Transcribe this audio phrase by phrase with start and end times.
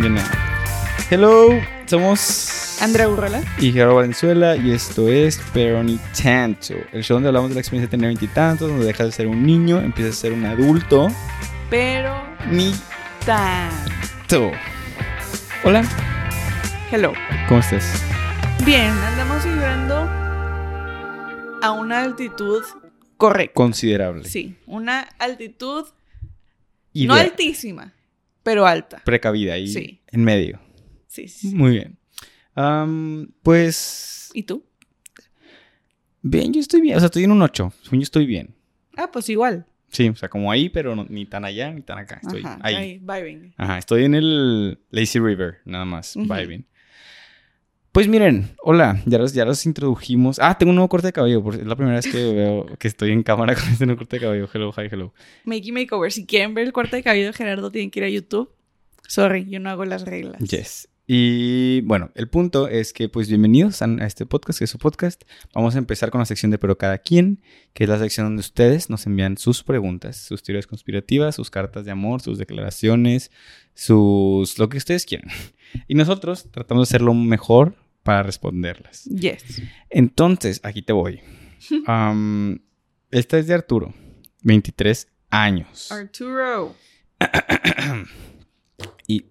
[0.00, 0.30] De nada.
[1.10, 1.48] Hello,
[1.86, 3.40] somos Andrea Urrola.
[3.58, 7.60] y Gerardo Valenzuela y esto es Pero ni tanto, el show donde hablamos de la
[7.60, 11.08] experiencia de tener veintitantos, donde dejas de ser un niño, empiezas a ser un adulto.
[11.70, 12.14] Pero
[12.50, 12.74] Ni
[13.24, 13.70] tan.
[14.28, 14.52] tanto.
[15.64, 15.82] Hola,
[16.90, 17.12] Hello.
[17.48, 18.02] ¿cómo estás?
[18.64, 20.25] Bien, andamos vibrando
[21.66, 22.62] a una altitud
[23.16, 23.54] correcta.
[23.54, 24.24] Considerable.
[24.24, 25.86] Sí, una altitud
[26.92, 27.92] Idea- no altísima,
[28.42, 29.02] pero alta.
[29.04, 30.00] precavida ahí Sí.
[30.08, 30.60] en medio.
[31.08, 31.26] Sí.
[31.54, 31.98] Muy bien.
[33.42, 34.64] Pues ¿Y tú?
[36.22, 38.54] bien, yo estoy bien, o sea, estoy en un 8, yo estoy bien.
[38.96, 39.66] Ah, pues igual.
[39.88, 42.58] Sí, o sea, como ahí, pero no- ni tan allá ni tan acá, estoy Ajá,
[42.62, 42.74] ahí.
[42.74, 43.54] ahí, vibing.
[43.56, 46.66] Ajá, estoy en el Lazy River, nada más, vibing.
[47.96, 50.38] Pues miren, hola, ya los, ya los introdujimos.
[50.38, 52.88] Ah, tengo un nuevo corte de cabello, porque es la primera vez que veo que
[52.88, 54.50] estoy en cámara con este nuevo corte de cabello.
[54.52, 55.14] Hello, hi, hello.
[55.46, 56.12] Makey Makeover.
[56.12, 58.50] Si quieren ver el corte de cabello de Gerardo, tienen que ir a YouTube.
[59.08, 60.38] Sorry, yo no hago las reglas.
[60.42, 60.90] Yes.
[61.06, 65.22] Y bueno, el punto es que pues bienvenidos a, este podcast, que es su podcast.
[65.54, 67.40] Vamos a empezar con la sección de Pero Cada Quien,
[67.72, 71.86] que es la sección donde ustedes nos envían sus preguntas, sus teorías conspirativas, sus cartas
[71.86, 73.30] de amor, sus declaraciones,
[73.72, 74.58] sus...
[74.58, 75.30] lo que ustedes quieran.
[75.88, 77.74] Y nosotros tratamos de hacer lo mejor
[78.06, 79.04] para responderlas.
[79.04, 79.60] Yes.
[79.90, 81.20] Entonces, aquí te voy.
[81.86, 82.60] Am,
[83.10, 83.92] esta es de Arturo,
[84.42, 85.90] 23 años.
[85.92, 86.74] Arturo.
[89.08, 89.24] Y,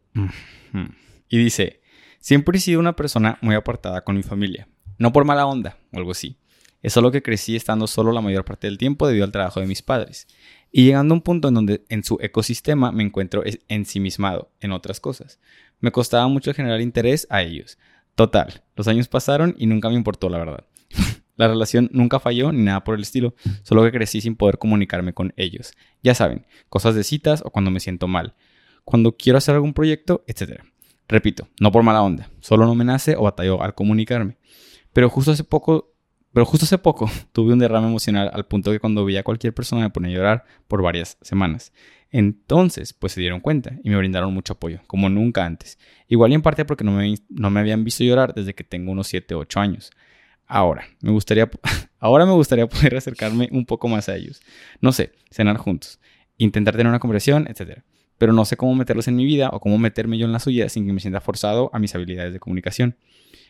[1.28, 1.82] y dice,
[2.20, 4.70] siempre he sido una persona muy apartada con mi familia.
[4.98, 6.38] No por mala onda o algo así.
[6.82, 9.68] Es solo que crecí estando solo la mayor parte del tiempo debido al trabajo de
[9.68, 10.28] mis padres.
[10.72, 15.02] Y llegando a un punto en donde en su ecosistema me encuentro ensimismado en otras
[15.02, 15.40] cosas.
[15.82, 17.78] Me costaba mucho generar interés a ellos.
[18.16, 20.66] Total, los años pasaron y nunca me importó la verdad.
[21.38, 25.12] La relación nunca falló ni nada por el estilo, solo que crecí sin poder comunicarme
[25.14, 25.74] con ellos.
[26.02, 28.36] Ya saben, cosas de citas o cuando me siento mal
[28.86, 30.62] cuando quiero hacer algún proyecto, etc.
[31.10, 34.38] Repito, no por mala onda, solo no me nace o batallo al comunicarme.
[34.94, 35.94] Pero justo hace poco,
[36.32, 39.54] pero justo hace poco tuve un derrame emocional al punto que cuando veía a cualquier
[39.54, 41.74] persona me ponía a llorar por varias semanas.
[42.18, 45.78] Entonces, pues se dieron cuenta y me brindaron mucho apoyo, como nunca antes.
[46.08, 48.92] Igual y en parte porque no me, no me habían visto llorar desde que tengo
[48.92, 49.92] unos 7 o 8 años.
[50.48, 51.50] Ahora, me gustaría,
[52.00, 54.42] ahora me gustaría poder acercarme un poco más a ellos.
[54.80, 56.00] No sé, cenar juntos,
[56.38, 57.84] intentar tener una conversación, etc
[58.18, 60.70] pero no sé cómo meterlos en mi vida o cómo meterme yo en la suya
[60.70, 62.98] sin que me sienta forzado a mis habilidades de comunicación.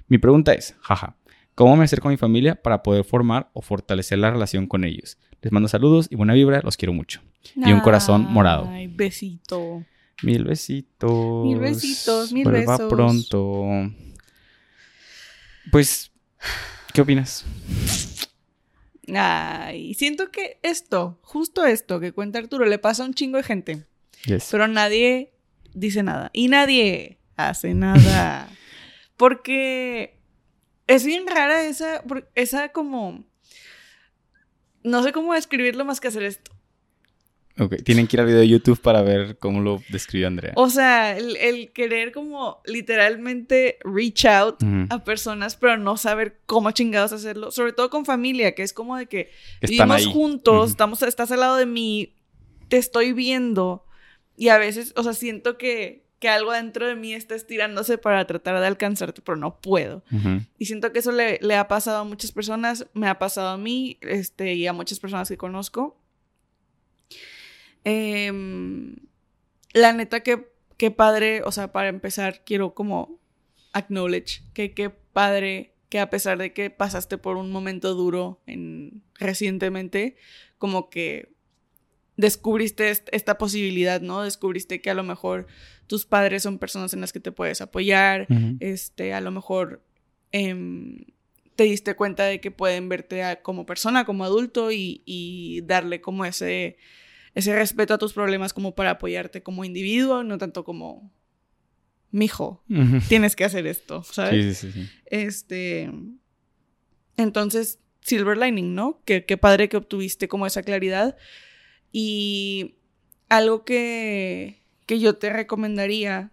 [0.08, 1.18] Mi pregunta es, jaja,
[1.54, 5.18] ¿cómo me acerco a mi familia para poder formar o fortalecer la relación con ellos?
[5.46, 7.22] Les mando saludos y buena vibra, los quiero mucho.
[7.56, 8.68] Y un corazón morado.
[8.68, 9.86] Ay, besito.
[10.24, 11.46] Mil besitos.
[11.46, 12.92] Mil besitos, mil Vuelva besos.
[12.92, 13.92] pronto.
[15.72, 16.12] Pues,
[16.96, 17.46] ¿qué opinas?
[19.16, 23.44] Ay, siento que esto, justo esto que cuenta Arturo, le pasa a un chingo de
[23.44, 23.86] gente.
[24.26, 24.48] Yes.
[24.50, 25.32] Pero nadie
[25.76, 26.32] dice nada.
[26.34, 28.50] Y nadie hace nada.
[29.16, 30.18] Porque
[30.88, 33.26] es bien rara esa, esa como...
[34.86, 36.52] No sé cómo describirlo más que hacer esto.
[37.58, 40.52] Ok, tienen que ir al video de YouTube para ver cómo lo describió Andrea.
[40.58, 44.58] O sea, el, el querer como literalmente reach out
[44.90, 47.52] a personas, pero no saber cómo chingados hacerlo.
[47.52, 49.32] Sobre todo con familia, que es como de que
[49.62, 50.14] Están vivimos ahí.
[50.14, 52.14] juntos, estamos, estás al lado de mí,
[52.68, 53.86] te estoy viendo.
[54.36, 58.26] Y a veces, o sea, siento que, que algo dentro de mí está estirándose para
[58.26, 60.04] tratar de alcanzarte, pero no puedo.
[60.58, 63.58] Y siento que eso le, le ha pasado a muchas personas, me ha pasado a
[63.60, 66.00] mí este, y a muchas personas que conozco.
[67.84, 68.96] Em,
[69.74, 70.48] la neta que,
[70.78, 73.20] que padre, o sea, para empezar, quiero como
[73.74, 79.04] acknowledge que qué padre que a pesar de que pasaste por un momento duro en,
[79.20, 80.16] recientemente,
[80.58, 81.36] como que
[82.18, 84.24] descubriste est- esta posibilidad, ¿no?
[84.24, 85.46] Descubriste que a lo mejor
[85.88, 88.28] tus padres son personas en las que te puedes apoyar,
[88.60, 89.84] este, a lo mejor
[90.32, 91.06] em,
[91.56, 96.02] te diste cuenta de que pueden verte a- como persona, como adulto y, y darle
[96.02, 96.78] como ese,
[97.34, 101.12] ese respeto a tus problemas como para apoyarte como individuo, no tanto como,
[102.12, 103.00] mijo, Ujú.
[103.08, 104.58] tienes que hacer esto, ¿sabes?
[104.58, 104.90] Sí, sí, sí.
[105.06, 105.90] Este,
[107.18, 109.02] entonces, silver lining, ¿no?
[109.06, 111.18] Que qué padre que obtuviste como esa claridad.
[111.92, 112.76] Y
[113.30, 116.32] algo que, que yo te recomendaría,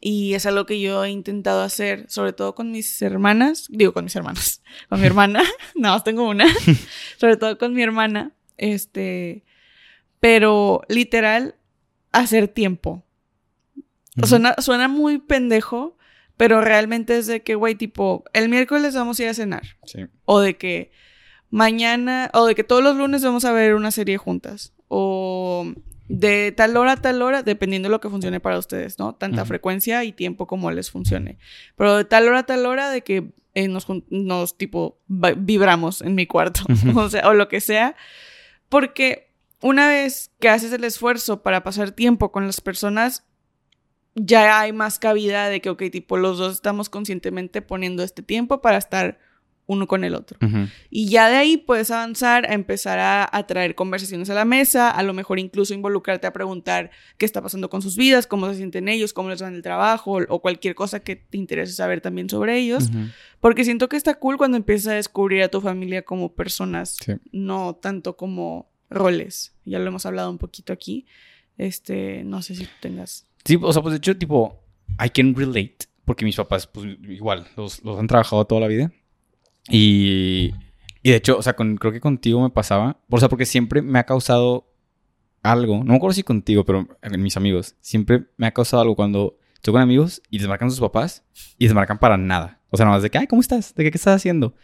[0.00, 4.04] y es algo que yo he intentado hacer, sobre todo con mis hermanas, digo con
[4.04, 5.42] mis hermanas, con mi hermana,
[5.74, 6.46] nada más tengo una,
[7.18, 9.44] sobre todo con mi hermana, este,
[10.20, 11.56] pero literal,
[12.12, 13.04] hacer tiempo.
[14.22, 15.98] Suena, suena muy pendejo,
[16.38, 19.76] pero realmente es de que, güey, tipo, el miércoles vamos a ir a cenar.
[19.84, 20.06] Sí.
[20.24, 20.90] O de que
[21.50, 25.66] mañana, o de que todos los lunes vamos a ver una serie juntas, o
[26.08, 29.14] de tal hora a tal hora, dependiendo de lo que funcione para ustedes, ¿no?
[29.14, 31.38] Tanta frecuencia y tiempo como les funcione.
[31.76, 36.14] Pero de tal hora a tal hora de que eh, nos, nos, tipo, vibramos en
[36.14, 36.60] mi cuarto,
[36.94, 37.96] o sea, o lo que sea.
[38.68, 43.24] Porque una vez que haces el esfuerzo para pasar tiempo con las personas,
[44.14, 48.60] ya hay más cabida de que, ok, tipo, los dos estamos conscientemente poniendo este tiempo
[48.60, 49.18] para estar
[49.66, 50.38] uno con el otro.
[50.90, 55.02] Y ya de ahí puedes avanzar a empezar a, traer conversaciones a la mesa, a
[55.02, 58.88] lo mejor incluso involucrarte a preguntar qué está pasando con sus vidas, cómo se sienten
[58.88, 62.30] ellos, cómo les va en el trabajo o, cualquier cosa que te interese saber también
[62.30, 62.90] sobre ellos.
[63.40, 66.96] Porque siento que está cool cuando empiezas a descubrir a tu familia como personas,
[67.32, 69.54] no tanto como roles.
[69.64, 71.06] Ya lo hemos hablado un poquito aquí.
[71.58, 73.26] Este, no sé si tengas.
[73.44, 74.62] Sí, o sea, pues de hecho, tipo,
[75.04, 78.92] I can relate, porque mis papás, pues igual, los, los han trabajado toda la vida.
[79.68, 80.54] Y,
[81.02, 83.98] y de hecho, o sea, creo que contigo me pasaba, o sea, porque siempre me
[83.98, 84.72] ha causado
[85.42, 88.96] algo, no me acuerdo si contigo, pero en mis amigos, siempre me ha causado algo
[88.96, 91.24] cuando estoy con amigos y les marcan sus papás
[91.58, 92.60] y les marcan para nada.
[92.70, 93.74] O sea, nada más de que, ay, ¿cómo estás?
[93.74, 94.54] ¿De qué, qué estás haciendo?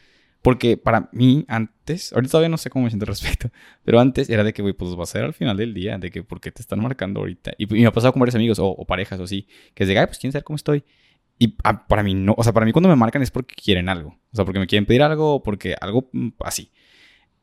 [0.43, 3.51] Porque para mí, antes, ahorita todavía no sé cómo me siento al respecto,
[3.85, 6.11] pero antes era de que, güey, pues va a ser al final del día, de
[6.11, 7.53] que, ¿por qué te están marcando ahorita?
[7.59, 9.99] Y, me ha pasado con varios amigos o, o, parejas o así, que es de,
[9.99, 10.85] ay, pues quién sabe cómo estoy.
[11.43, 13.89] Y ah, para mí no, o sea, para mí cuando me marcan es porque quieren
[13.89, 14.11] algo.
[14.33, 16.71] O sea, porque me quieren pedir algo porque algo mm, así.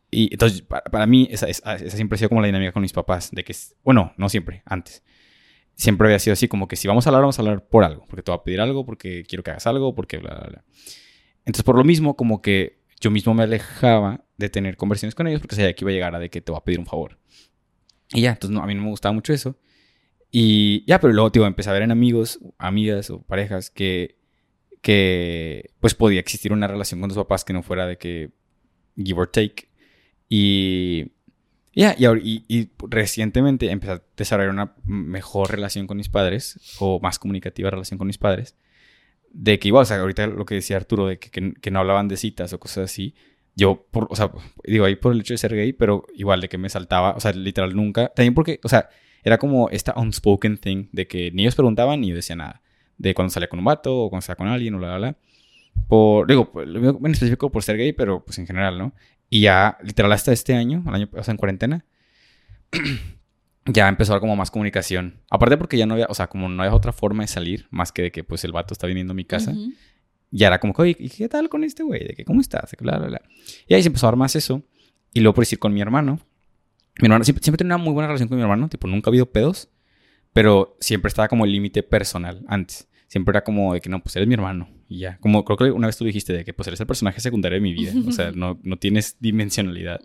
[0.09, 3.29] Y entonces, para, mí, esa, esa, siempre ha sido como la dinámica con mis papás.
[3.33, 3.53] De que,
[3.83, 5.03] bueno, no siempre, antes.
[5.75, 8.05] Siempre había sido así, como que si vamos a hablar, vamos a hablar por algo.
[8.07, 10.63] Porque te voy a pedir algo, porque quiero que hagas algo, porque bla, bla, bla.
[11.39, 15.41] Entonces, por lo mismo, como que yo mismo me alejaba de tener conversaciones con ellos
[15.41, 17.19] porque sabía que iba a llegar a de que te voy a pedir un favor.
[18.13, 19.57] Y ya, entonces a mí no me gustaba mucho eso.
[20.31, 24.17] Y ya, pero luego, tío, empecé a ver en amigos, amigas o parejas que,
[24.81, 28.31] que pues podía existir una relación con tus papás que no fuera de que
[28.95, 29.69] give or take.
[30.27, 31.11] Y
[31.73, 37.19] ya, y, y, recientemente empecé a desarrollar una mejor relación con mis padres, o más
[37.19, 38.55] comunicativa relación con mis padres,
[39.31, 42.07] de que igual, o sea, ahorita lo que decía Arturo, de que, que, no hablaban
[42.07, 43.15] de citas o cosas así,
[43.55, 44.31] yo, por, o sea,
[44.65, 47.19] digo ahí por el hecho de ser gay, pero igual de que me saltaba, o
[47.19, 48.89] sea, literal nunca, también porque, o sea,
[49.23, 52.61] era como esta unspoken thing de que ni ellos preguntaban ni yo decía nada.
[52.97, 55.17] De cuando salía con un vato o cuando salía con alguien o la, la, la.
[55.87, 58.93] Por, digo, en específico por ser gay, pero pues en general, ¿no?
[59.29, 61.85] Y ya, literal, hasta este año, el año pasado en cuarentena,
[63.65, 65.21] ya empezó a haber como más comunicación.
[65.29, 67.91] Aparte porque ya no había, o sea, como no había otra forma de salir, más
[67.91, 69.53] que de que pues el vato está viniendo a mi casa.
[70.31, 72.03] Ya era como, oye, ¿y qué tal con este güey?
[72.03, 72.75] De que, ¿cómo estás?
[72.79, 73.21] Bla, bla, bla.
[73.67, 74.63] Y ahí se empezó a dar más eso.
[75.13, 76.19] Y luego por decir con mi hermano,
[77.01, 79.11] mi hermano siempre, siempre tenía una muy buena relación con mi hermano, tipo, nunca ha
[79.11, 79.69] habido pedos,
[80.33, 82.87] pero siempre estaba como el límite personal antes.
[83.07, 85.17] Siempre era como de que no, pues eres mi hermano y ya.
[85.17, 87.61] Como creo que una vez tú dijiste de que pues eres el personaje secundario de
[87.61, 89.99] mi vida, o sea, no, no tienes dimensionalidad.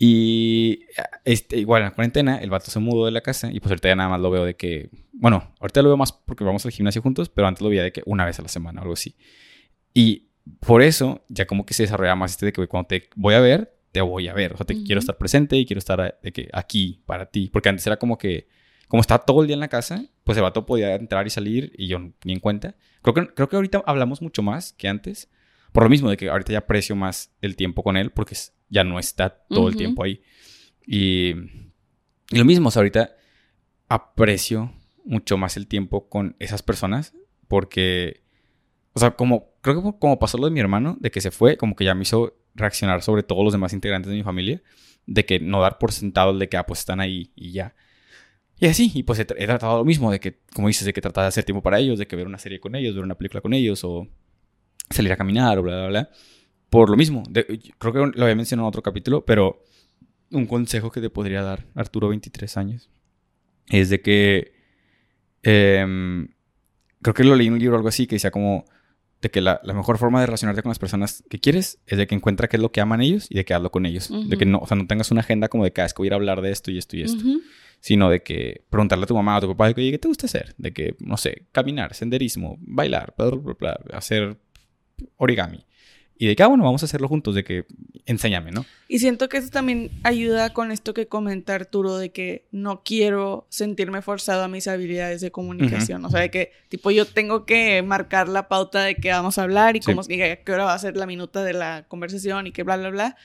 [0.00, 0.80] Y
[1.24, 3.88] este, igual en la cuarentena, el vato se mudó de la casa y pues ahorita
[3.88, 6.72] ya nada más lo veo de que, bueno, ahorita lo veo más porque vamos al
[6.72, 8.94] gimnasio juntos, pero antes lo veía de que una vez a la semana o algo
[8.94, 9.16] así.
[9.94, 10.28] Y
[10.60, 13.40] por eso ya como que se desarrolla más este de que cuando te voy a
[13.40, 14.52] ver, te voy a ver.
[14.52, 17.50] O sea, te quiero estar presente y quiero estar eh, de que aquí para ti.
[17.52, 18.48] Porque antes era como que,
[18.88, 21.72] como estaba todo el día en la casa, pues el vato podía entrar y salir
[21.76, 22.76] y yo ni en cuenta.
[23.02, 25.30] Creo que, creo que ahorita hablamos mucho más que antes.
[25.72, 28.36] Por lo mismo de que ahorita ya aprecio más el tiempo con él porque
[28.68, 30.22] ya no está todo el tiempo ahí.
[30.86, 31.34] Y,
[32.30, 33.14] y lo mismo, o sea, ahorita
[33.88, 34.72] aprecio
[35.04, 37.14] mucho más el tiempo con esas personas
[37.48, 38.22] porque,
[38.92, 41.56] o sea, como, creo que como pasó lo de mi hermano, de que se fue,
[41.56, 44.62] como que ya me hizo reaccionar sobre todos los demás integrantes de mi familia,
[45.06, 47.74] de que no dar por sentado de que, ah, pues están ahí y ya.
[48.60, 51.22] Y así, y pues he, tratado lo mismo, de que, como dices, de que tratar
[51.22, 53.40] de hacer tiempo para ellos, de que ver una serie con ellos, ver una película
[53.40, 54.08] con ellos, o
[54.90, 56.10] salir a caminar, o bla, bla, bla.
[56.68, 59.62] Por lo mismo, creo que lo había mencionado en otro capítulo, pero
[60.30, 62.90] un consejo que te podría dar Arturo, 23 años,
[63.70, 64.52] es de que,
[65.42, 66.28] em,
[67.00, 68.64] creo que lo leí en un libro o algo así, que decía como,
[69.20, 72.14] de que la, mejor forma de relacionarte con las personas que quieres es de que
[72.14, 74.10] encuentra qué es lo que aman ellos y de que hazlo con ellos.
[74.28, 75.98] De que no, o sea, no tengas una agenda como de que, ah, es que
[75.98, 77.24] voy a ir a hablar de esto y esto y esto.
[77.80, 80.08] Sino de que preguntarle a tu mamá o a tu papá, de que, ¿qué te
[80.08, 80.54] gusta hacer?
[80.58, 83.14] De que, no sé, caminar, senderismo, bailar,
[83.92, 84.38] hacer
[85.16, 85.64] origami.
[86.20, 87.64] Y de que, ah, bueno, vamos a hacerlo juntos, de que
[88.04, 88.66] enséñame, ¿no?
[88.88, 93.46] Y siento que eso también ayuda con esto que comenta Arturo, de que no quiero
[93.50, 96.04] sentirme forzado a mis habilidades de comunicación.
[96.04, 99.44] O sea, de que, tipo, yo tengo que marcar la pauta de qué vamos a
[99.44, 102.48] hablar y cómo, y a qué hora va a ser la minuta de la conversación
[102.48, 103.16] y que bla, bla, bla.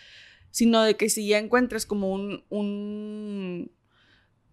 [0.51, 3.71] Sino de que si ya encuentras como un, un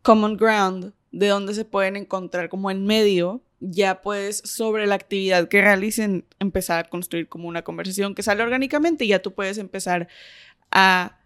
[0.00, 5.48] common ground de donde se pueden encontrar como en medio, ya puedes sobre la actividad
[5.48, 9.58] que realicen empezar a construir como una conversación que sale orgánicamente y ya tú puedes
[9.58, 10.08] empezar
[10.70, 11.18] a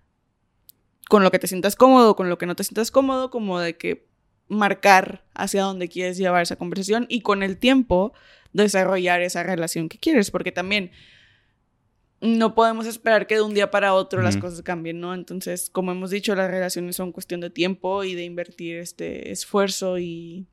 [1.09, 3.77] con lo que te sientas cómodo, con lo que no te sientas cómodo, como de
[3.77, 4.09] que
[4.49, 8.13] marcar hacia dónde quieres llevar esa conversación y con el tiempo
[8.53, 10.91] desarrollar esa relación que quieres, porque también
[12.21, 15.13] no podemos esperar que de un día para otro las cosas cambien, ¿no?
[15.15, 19.99] Entonces, como hemos dicho, las relaciones son cuestión de tiempo y de invertir este esfuerzo
[19.99, 20.47] y,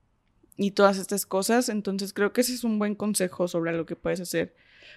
[0.62, 1.70] y todas estas cosas.
[1.70, 4.56] Entonces, creo que ese es un buen consejo sobre lo que puedes hacer.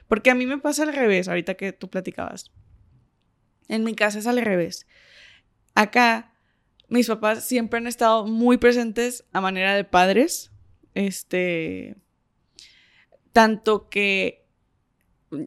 [0.08, 2.50] Porque a mí me pasa al revés, ahorita que tú platicabas.
[3.68, 4.86] En mi casa es al revés.
[5.74, 6.34] Acá
[6.88, 10.52] mis papás siempre han estado muy presentes a manera de padres.
[10.92, 11.96] Este.
[13.32, 14.46] Tanto que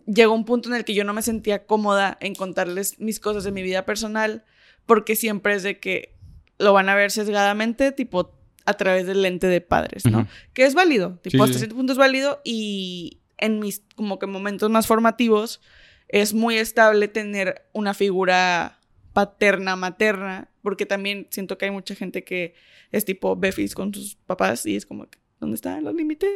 [0.08, 3.44] llegó un punto en el que yo no me sentía cómoda en contarles mis cosas
[3.44, 4.44] de mi vida personal,
[4.86, 6.18] porque siempre es de que
[6.58, 8.37] lo van a ver sesgadamente, tipo
[8.68, 10.28] a través del lente de padres, ¿no?
[10.54, 14.70] Que es válido, tipo hasta cierto punto es válido y en mis como que momentos
[14.70, 15.62] más formativos
[16.10, 18.80] es muy estable tener una figura
[19.14, 22.56] paterna, materna, porque también siento que hay mucha gente que
[22.92, 25.08] es tipo Befis con sus papás y es como,
[25.40, 26.30] ¿dónde están los límites?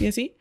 [0.00, 0.36] Y así.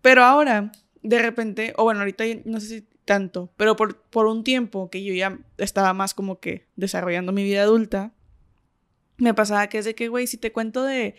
[0.00, 4.44] Pero ahora, de repente, o bueno, ahorita no sé si tanto, pero por, por un
[4.44, 8.14] tiempo que yo ya estaba más como que desarrollando mi vida adulta,
[9.20, 11.14] me pasaba que es de que, güey, si te cuento de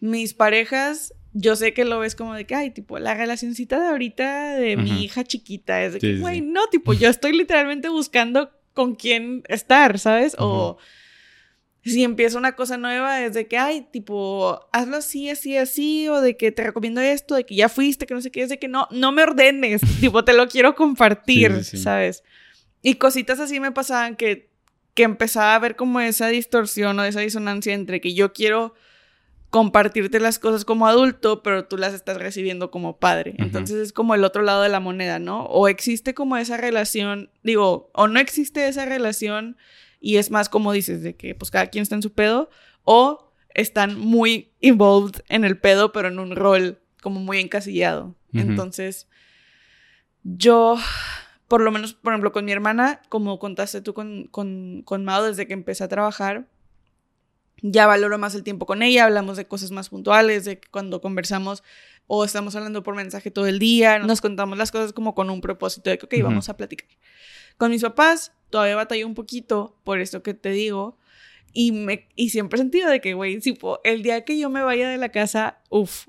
[0.00, 3.88] mis parejas, yo sé que lo ves como de que, ay, tipo, la relacioncita de
[3.88, 8.50] ahorita de mi hija chiquita, es de que, güey, no, tipo, yo estoy literalmente buscando
[8.72, 10.34] con quién estar, ¿sabes?
[10.38, 10.78] O
[11.84, 16.20] si empieza una cosa nueva, es de que, ay, tipo, hazlo así, así, así, o
[16.20, 18.58] de que te recomiendo esto, de que ya fuiste, que no sé qué, es de
[18.58, 22.22] que no, no me ordenes, tipo, te lo quiero compartir, ¿sabes?
[22.82, 24.49] Y cositas así me pasaban que,
[24.94, 28.74] que empezaba a ver como esa distorsión o esa disonancia entre que yo quiero
[29.50, 33.34] compartirte las cosas como adulto, pero tú las estás recibiendo como padre.
[33.38, 35.44] Entonces es como el otro lado de la moneda, ¿no?
[35.46, 39.56] O existe como esa relación, digo, o no existe esa relación
[40.00, 42.48] y es más como dices, de que pues cada quien está en su pedo,
[42.84, 48.14] o están muy involved en el pedo, pero en un rol como muy encasillado.
[48.32, 49.08] Entonces,
[50.22, 50.78] yo,
[51.50, 55.24] por lo menos, por ejemplo, con mi hermana, como contaste tú con, con, con Mao
[55.24, 56.46] desde que empecé a trabajar,
[57.60, 61.64] ya valoro más el tiempo con ella, hablamos de cosas más puntuales, de cuando conversamos
[62.06, 65.40] o estamos hablando por mensaje todo el día, nos contamos las cosas como con un
[65.40, 66.86] propósito de que, ok, vamos a platicar.
[67.56, 70.98] Con mis papás todavía batallé un poquito por esto que te digo
[71.52, 73.40] y, me, y siempre he sentido de que, güey,
[73.82, 76.06] el día que yo me vaya de la casa, uff,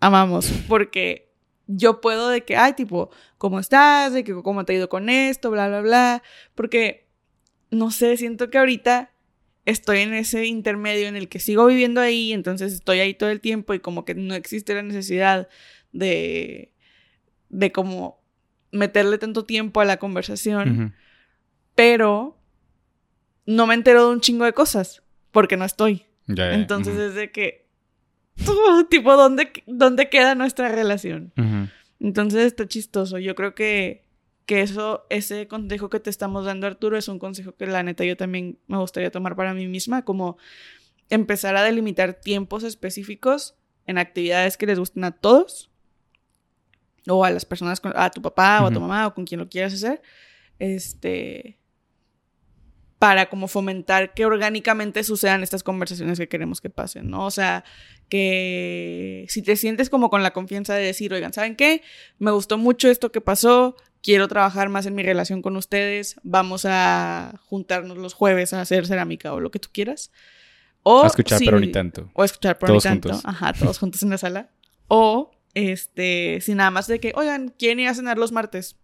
[0.00, 1.29] amamos, porque
[1.76, 4.12] yo puedo de que, ay, tipo, ¿cómo estás?
[4.12, 5.50] De que, ¿cómo te ha ido con esto?
[5.50, 6.22] Bla, bla, bla,
[6.54, 7.06] porque,
[7.70, 9.12] no sé, siento que ahorita
[9.64, 13.40] estoy en ese intermedio en el que sigo viviendo ahí, entonces estoy ahí todo el
[13.40, 15.48] tiempo y como que no existe la necesidad
[15.92, 16.72] de,
[17.50, 18.20] de como
[18.72, 20.94] meterle tanto tiempo a la conversación,
[21.74, 22.38] pero
[23.46, 26.06] no me entero de un chingo de cosas porque no estoy.
[26.26, 27.68] entonces es de que,
[28.90, 31.32] tipo, ¿dónde, ¿dónde queda nuestra relación?
[31.98, 33.18] Entonces está chistoso.
[33.18, 34.04] Yo creo que
[34.50, 38.04] que eso, ese consejo que te estamos dando, Arturo, es un consejo que la neta
[38.04, 40.38] yo también me gustaría tomar para mí misma, como
[41.08, 43.54] empezar a delimitar tiempos específicos
[43.86, 45.70] en actividades que les gusten a todos,
[47.06, 49.48] o a las personas, a tu papá o a tu mamá o con quien lo
[49.48, 50.02] quieras hacer,
[50.58, 51.59] este,
[53.00, 57.24] para como fomentar que orgánicamente sucedan estas conversaciones que queremos que pasen, ¿no?
[57.24, 57.64] O sea,
[58.10, 61.80] que si te sientes como con la confianza de decir, oigan, ¿saben qué?
[62.18, 66.66] Me gustó mucho esto que pasó, quiero trabajar más en mi relación con ustedes, vamos
[66.66, 70.12] a juntarnos los jueves a hacer cerámica o lo que tú quieras.
[70.82, 72.10] O a escuchar pero ni tanto.
[72.12, 73.18] O escuchar pero ni tanto.
[73.24, 74.50] Ajá, todos juntos en la sala.
[74.88, 78.76] O, este, sin nada más de que, oigan, ¿quién ir a cenar los martes?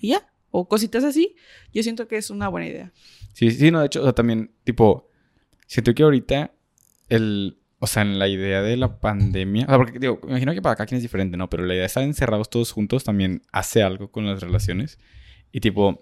[0.00, 0.28] Y ya.
[0.58, 1.36] O cositas así.
[1.72, 2.92] Yo siento que es una buena idea.
[3.32, 5.08] Sí, sí, no, de hecho, o sea, también, tipo,
[5.66, 6.52] siento que ahorita
[7.08, 10.52] el, o sea, en la idea de la pandemia, o sea, porque digo, me imagino
[10.54, 11.48] que para cada quien es diferente, ¿no?
[11.48, 14.98] Pero la idea de estar encerrados todos juntos también hace algo con las relaciones.
[15.52, 16.00] Y tipo,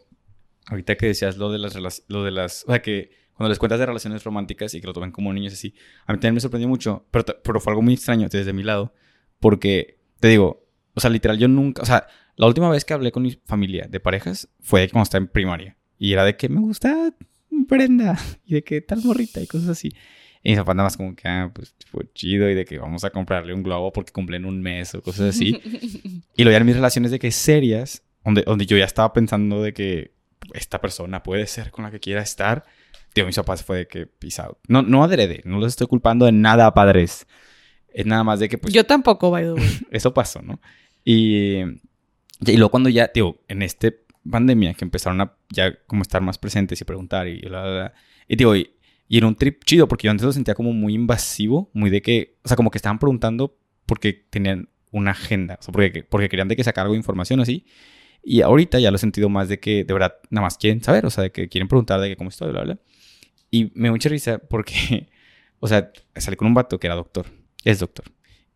[0.68, 3.78] ahorita que decías lo de las lo de las, o sea, que cuando les cuentas
[3.78, 5.74] de relaciones románticas y que lo tomen como niños así,
[6.06, 8.94] a mí también me sorprendió mucho, pero, pero fue algo muy extraño desde mi lado,
[9.38, 12.06] porque te digo, o sea, literal yo nunca, o sea,
[12.36, 15.76] la última vez que hablé con mi familia de parejas fue cuando estaba en primaria
[15.98, 17.14] y era de que me gusta
[17.50, 19.92] Brenda y de que tal morrita y cosas así.
[20.42, 23.02] Y mis papás nada más como que, ah, pues fue chido y de que vamos
[23.04, 25.60] a comprarle un globo porque cumplen un mes o cosas así.
[26.36, 29.62] y lo ya en mis relaciones de que serias, donde, donde yo ya estaba pensando
[29.62, 30.12] de que
[30.54, 32.64] esta persona puede ser con la que quiera estar.
[33.12, 34.60] Tío, mis papás fue de que pisado.
[34.68, 37.26] No, no adrede, no los estoy culpando de nada, padres.
[37.88, 38.74] Es nada más de que pues...
[38.74, 39.54] Yo tampoco, by
[39.90, 40.60] Eso pasó, ¿no?
[41.04, 41.62] Y,
[42.40, 46.38] y luego cuando ya, tío, en este pandemia que empezaron a ya como estar más
[46.38, 47.94] presentes y preguntar y bla, bla, bla.
[48.28, 48.70] Y digo, y,
[49.08, 52.02] y era un trip chido porque yo antes lo sentía como muy invasivo, muy de
[52.02, 56.28] que, o sea, como que estaban preguntando porque tenían una agenda, o sea, porque, porque
[56.28, 57.64] querían de que sacar algo de información así.
[58.22, 61.06] Y ahorita ya lo he sentido más de que de verdad nada más quieren saber,
[61.06, 62.78] o sea, de que quieren preguntar de que cómo estoy, bla, bla.
[63.50, 65.08] Y me dio mucha risa porque,
[65.60, 67.26] o sea, salí con un vato que era doctor,
[67.64, 68.06] es doctor.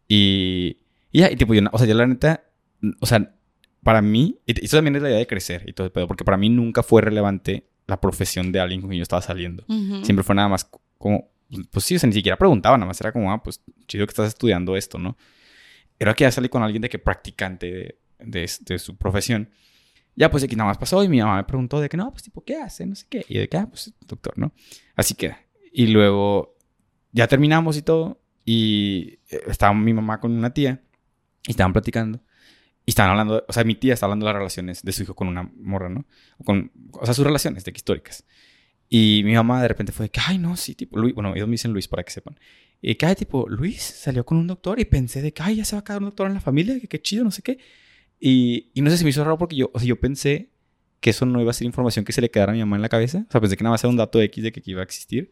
[0.08, 0.78] Y,
[1.12, 2.44] y ya, y tipo, yo, o sea, yo la neta,
[3.00, 3.32] o sea,
[3.82, 6.24] para mí, y eso también es la idea de crecer y todo el pedo, porque
[6.24, 9.64] para mí nunca fue relevante la profesión de alguien con quien yo estaba saliendo.
[10.02, 11.30] Siempre fue nada más como,
[11.70, 14.10] pues sí, o sea, ni siquiera preguntaba, nada más era como, ah, pues chido que
[14.10, 15.16] estás estudiando esto, ¿no?
[15.98, 19.50] Era que ya salí con alguien de que practicante de, de, de su profesión.
[20.16, 22.22] Ya, pues aquí nada más pasó y mi mamá me preguntó de que, no, pues
[22.22, 22.84] tipo, ¿qué hace?
[22.86, 23.24] No sé qué.
[23.28, 24.52] Y de que, ah, pues doctor, ¿no?
[24.94, 25.40] Así queda.
[25.72, 26.56] Y luego
[27.12, 28.20] ya terminamos y todo.
[28.44, 30.82] Y eh, estaba mi mamá con una tía
[31.46, 32.20] y estaban platicando.
[32.86, 35.14] Y estaban hablando, o sea, mi tía estaba hablando de las relaciones de su hijo
[35.14, 36.06] con una morra, ¿no?
[36.38, 38.24] O, con, o sea, sus relaciones de que históricas.
[38.88, 41.46] Y mi mamá de repente fue de que, ay, no, sí, tipo, Luis, bueno, ellos
[41.46, 42.38] me dicen Luis para que sepan.
[42.82, 45.64] Y que, ay, tipo, Luis salió con un doctor y pensé de que, ay, ya
[45.64, 47.58] se va a quedar un doctor en la familia, que qué chido, no sé qué.
[48.18, 50.50] Y, y no sé si me hizo raro porque yo, o sea, yo pensé
[51.00, 52.82] que eso no iba a ser información que se le quedara a mi mamá en
[52.82, 53.24] la cabeza.
[53.28, 55.30] O sea, pensé que nada más era un dato X de que iba a existir.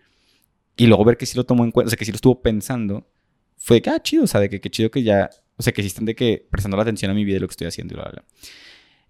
[0.76, 2.40] Y luego ver que sí lo tomó en cuenta, o sea, que sí lo estuvo
[2.40, 3.10] pensando,
[3.56, 5.72] fue de que, ah, chido, o sea, de que qué chido que ya, o sea,
[5.72, 7.66] que sí están de que prestando la atención a mi vida y lo que estoy
[7.66, 8.24] haciendo y bla, bla, bla.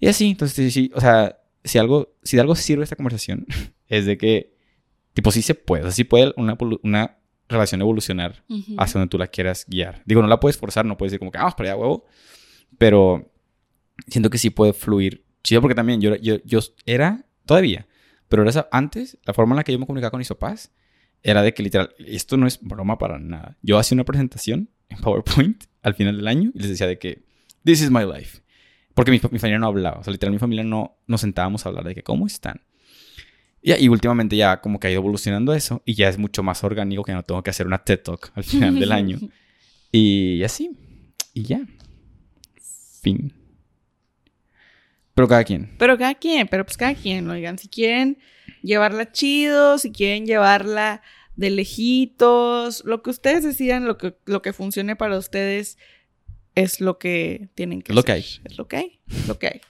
[0.00, 3.46] Y así, entonces, sí, o sea, si algo, si de algo sirve esta conversación,
[3.88, 4.54] es de que,
[5.12, 8.74] tipo, sí se puede, o sea, sí puede una, una relación evolucionar Ujú.
[8.78, 10.02] hacia donde tú la quieras guiar.
[10.04, 12.04] Digo, no la puedes forzar, no puedes decir como que vamos para allá, huevo.
[12.78, 13.30] Pero
[14.06, 17.86] siento que sí puede fluir chido porque también yo, yo, yo era, todavía,
[18.28, 20.70] pero era antes, la forma en la que yo me comunicaba con papás
[21.22, 23.56] era de que literal, esto no es broma para nada.
[23.62, 27.22] Yo hacía una presentación en PowerPoint al final del año y les decía de que,
[27.64, 28.40] this is my life.
[28.94, 31.68] Porque mi, mi familia no hablaba, o sea, literal, mi familia no nos sentábamos a
[31.68, 32.60] hablar de que, ¿cómo están?
[33.62, 36.62] Y, y últimamente ya como que ha ido evolucionando eso y ya es mucho más
[36.64, 39.18] orgánico que no tengo que hacer una TED Talk al final del año.
[39.90, 40.70] Y así.
[41.32, 41.60] Y ya.
[43.00, 43.32] Fin.
[45.14, 45.74] Pero cada quien.
[45.78, 48.18] Pero cada quien, pero pues cada quien, oigan, si quieren
[48.62, 51.02] llevarla chido, si quieren llevarla
[51.38, 55.78] de lejitos, lo que ustedes decidan, lo que, lo que funcione para ustedes
[56.56, 58.40] es lo que tienen que lo que hacer.
[58.44, 59.60] Es lo que hay, es lo que hay.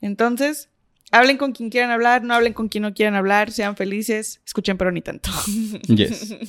[0.00, 0.70] Entonces,
[1.10, 4.78] hablen con quien quieran hablar, no hablen con quien no quieran hablar, sean felices, escuchen
[4.78, 5.30] pero ni tanto.
[5.88, 6.34] Yes.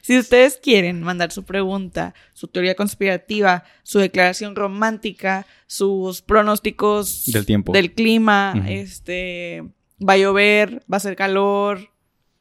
[0.00, 7.46] Si ustedes quieren mandar su pregunta, su teoría conspirativa, su declaración romántica, sus pronósticos Del
[7.46, 7.72] tiempo.
[7.72, 9.64] del clima, este,
[9.98, 11.90] va a llover, va a hacer calor,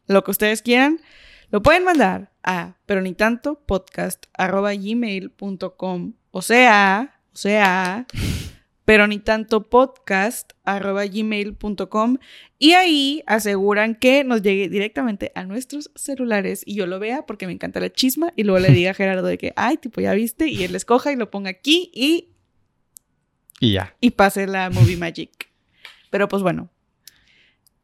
[0.07, 0.99] lo que ustedes quieran,
[1.51, 8.05] lo pueden mandar a pero ni tanto podcast arroba gmail.com o sea, o sea,
[8.85, 12.17] pero ni tanto podcast arroba gmail.com
[12.59, 17.47] y ahí aseguran que nos llegue directamente a nuestros celulares y yo lo vea porque
[17.47, 20.13] me encanta la chisma y luego le diga a Gerardo de que, ay, tipo, ya
[20.13, 22.33] viste y él escoja y lo ponga aquí y,
[23.59, 23.95] Y ya.
[24.01, 25.49] y pase la movie magic.
[26.09, 26.69] Pero pues bueno.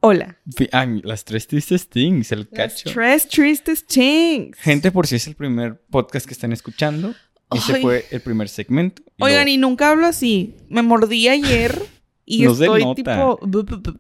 [0.04, 0.38] Hola.
[0.72, 2.90] Ay, las tres tristes things, el Las cacho.
[2.92, 4.58] tres tristes things.
[4.58, 7.14] Gente, por si es el primer podcast que están escuchando,
[7.54, 7.82] ese Ay.
[7.84, 9.04] fue el primer segmento.
[9.18, 10.56] Y Oigan, y nunca hablo así.
[10.70, 11.80] Me mordí ayer
[12.26, 12.96] y No se estoy nota.
[12.96, 13.40] tipo.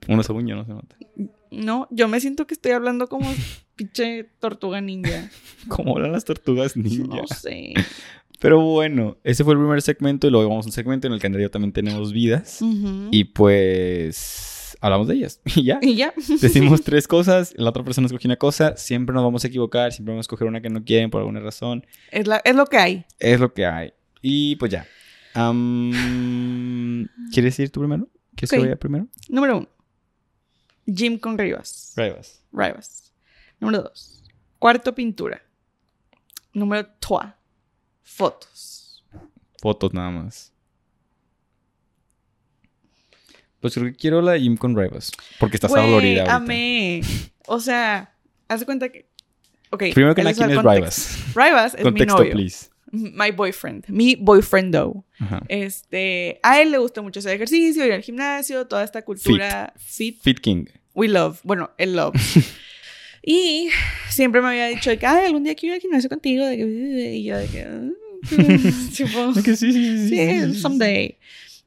[0.07, 0.95] Uno según yo no se nota.
[1.51, 3.31] No, yo me siento que estoy hablando como
[3.75, 5.29] pinche tortuga ninja.
[5.67, 7.15] ¿Cómo hablan las tortugas ninja?
[7.15, 7.75] No sé.
[8.39, 11.19] Pero bueno, ese fue el primer segmento y luego vamos a un segmento en el
[11.19, 12.59] que y yo también tenemos vidas.
[13.11, 14.50] Y pues
[14.81, 15.39] hablamos de ellas.
[15.55, 15.79] Y ya.
[15.81, 16.13] Y ya.
[16.41, 20.11] Decimos tres cosas, la otra persona escoge una cosa, siempre nos vamos a equivocar, siempre
[20.11, 21.85] vamos a escoger una que no quieren por alguna razón.
[22.11, 23.05] Es, la- es lo que hay.
[23.19, 23.93] Es lo que hay.
[24.21, 24.85] Y pues ya.
[27.31, 28.07] ¿Quieres ir tú primero?
[28.35, 28.57] ¿Quieres Ok.
[28.57, 29.07] que vaya primero?
[29.29, 29.67] Número uno.
[30.85, 31.93] Jim con Rivas.
[31.95, 32.43] Rivas.
[32.51, 33.13] Rivas.
[33.59, 34.23] Número dos.
[34.59, 35.41] Cuarto, pintura.
[36.53, 37.33] Número trois.
[38.03, 39.05] Fotos.
[39.61, 40.51] Fotos nada más.
[43.61, 45.11] Pues creo que quiero la de Jim con Rivas.
[45.39, 46.35] Porque estás Güey, dolorida ahorita.
[46.35, 47.01] amé.
[47.47, 48.13] O sea,
[48.47, 49.05] haz de cuenta que.
[49.69, 49.83] Ok.
[49.93, 50.57] Primero que nada, ¿quién es.
[50.57, 51.17] Rivas?
[51.35, 52.33] Rivas es Contexto, mi novio.
[52.33, 52.69] please.
[52.91, 53.85] My boyfriend.
[53.87, 55.05] Mi boyfriendo.
[55.19, 55.41] Ajá.
[55.47, 60.19] Este, a él le gusta mucho hacer ejercicio, ir al gimnasio, toda esta cultura fit.
[60.21, 60.65] Fit King.
[60.93, 61.39] We love.
[61.43, 62.13] Bueno, él love.
[63.23, 63.69] y
[64.09, 66.45] siempre me había dicho de que, ay, algún día quiero ir al gimnasio contigo.
[66.45, 70.59] De que, y yo de que, "Ah, tipo, sí, sí, sí, sí, sí.
[70.59, 71.17] someday.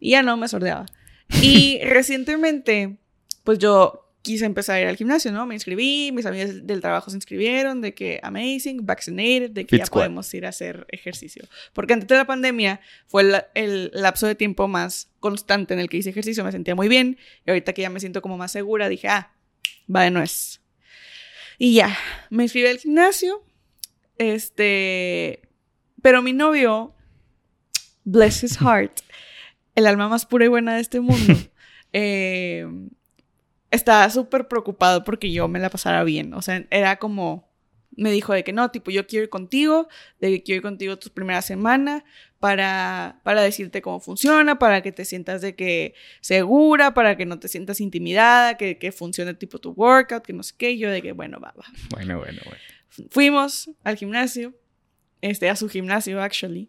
[0.01, 0.85] Y ya no me sordeaba.
[1.43, 2.97] Y recientemente,
[3.45, 5.45] pues yo quise empezar a ir al gimnasio, ¿no?
[5.45, 9.81] Me inscribí, mis amigas del trabajo se inscribieron, de que amazing, vaccinated, de que Fit
[9.81, 10.01] ya Squad.
[10.01, 11.45] podemos ir a hacer ejercicio.
[11.75, 15.91] Porque antes de la pandemia fue el, el lapso de tiempo más constante en el
[15.91, 17.19] que hice ejercicio, me sentía muy bien.
[17.47, 19.31] Y ahorita que ya me siento como más segura, dije, ah,
[19.95, 20.63] va de nuez.
[21.59, 21.97] Y ya,
[22.31, 23.45] me inscribí al gimnasio.
[24.17, 25.43] Este.
[26.03, 26.95] Pero mi novio,
[28.05, 29.01] bless his heart,
[29.75, 31.35] el alma más pura y buena de este mundo,
[31.93, 32.67] eh,
[33.71, 36.35] estaba súper preocupado porque yo me la pasara bien.
[36.35, 37.53] O sea, era como.
[37.97, 39.87] Me dijo de que no, tipo, yo quiero ir contigo,
[40.19, 42.05] de que quiero ir contigo tu primera semana
[42.41, 47.39] para, para decirte cómo funciona, para que te sientas de que segura, para que no
[47.39, 50.77] te sientas intimidada, que, que funcione tipo tu workout, que no sé qué.
[50.77, 51.65] Yo de que, bueno, va, va.
[51.91, 52.61] Bueno, bueno, bueno.
[53.11, 54.55] Fuimos al gimnasio,
[55.21, 56.69] este, a su gimnasio, actually.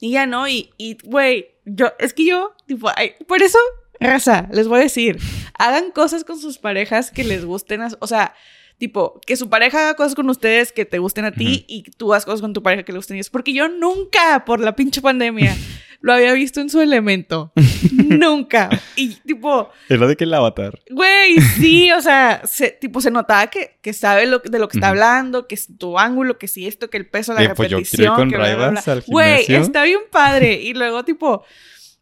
[0.00, 0.70] Y ya no, y,
[1.04, 3.58] güey, yo, es que yo, tipo, ay, por eso,
[3.98, 5.18] raza, les voy a decir,
[5.58, 8.34] hagan cosas con sus parejas que les gusten, o sea,
[8.78, 12.12] tipo, que su pareja haga cosas con ustedes que te gusten a ti y tú
[12.12, 13.30] hagas cosas con tu pareja que le gusten a ellos.
[13.30, 15.56] Porque yo nunca, por la pinche pandemia,
[16.00, 17.52] lo había visto en su elemento.
[17.92, 18.68] nunca.
[18.96, 20.78] Y, tipo, Es lo de que el avatar.
[20.90, 24.78] Güey, sí, o sea, se, tipo, se notaba que, que sabe lo, de lo que
[24.78, 27.70] está hablando, que es tu ángulo, que si esto, que el peso, la Eh, pues
[27.70, 27.96] yo repetición.
[27.98, 28.92] quiero ir con que bla, bla, bla.
[28.92, 30.54] Al Güey, está bien padre.
[30.54, 31.44] Y luego, tipo,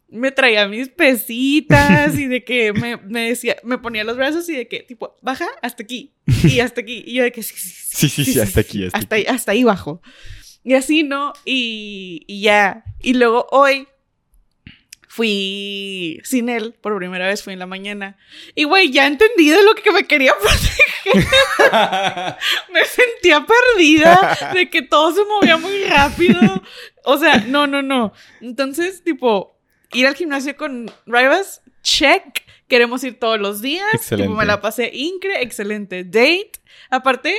[0.09, 4.57] me traía mis pesitas y de que me, me decía, me ponía los brazos y
[4.57, 6.13] de que, tipo, baja hasta aquí
[6.45, 7.03] y hasta aquí.
[7.07, 9.53] Y yo de que sí, sí, Sí, sí, sí, hasta aquí, hasta hasta, ahí, hasta
[9.53, 10.03] ahí bajo.
[10.65, 11.33] Y así, ¿no?
[11.45, 12.85] Y, y ya.
[13.01, 13.87] Y luego hoy
[15.15, 18.17] fui sin él, por primera vez fui en la mañana.
[18.57, 21.29] Y güey, ya entendí de lo que me quería proteger.
[22.73, 26.41] me sentía perdida de que todo se movía muy rápido.
[27.05, 28.13] O sea, no, no, no.
[28.41, 29.54] Entonces, tipo,
[29.95, 32.43] ir al gimnasio con Rivas, check.
[32.69, 33.89] Queremos ir todos los días.
[33.95, 34.29] Excelente.
[34.29, 36.53] Tipo, me la pasé incre, excelente date.
[36.91, 37.35] Aparte,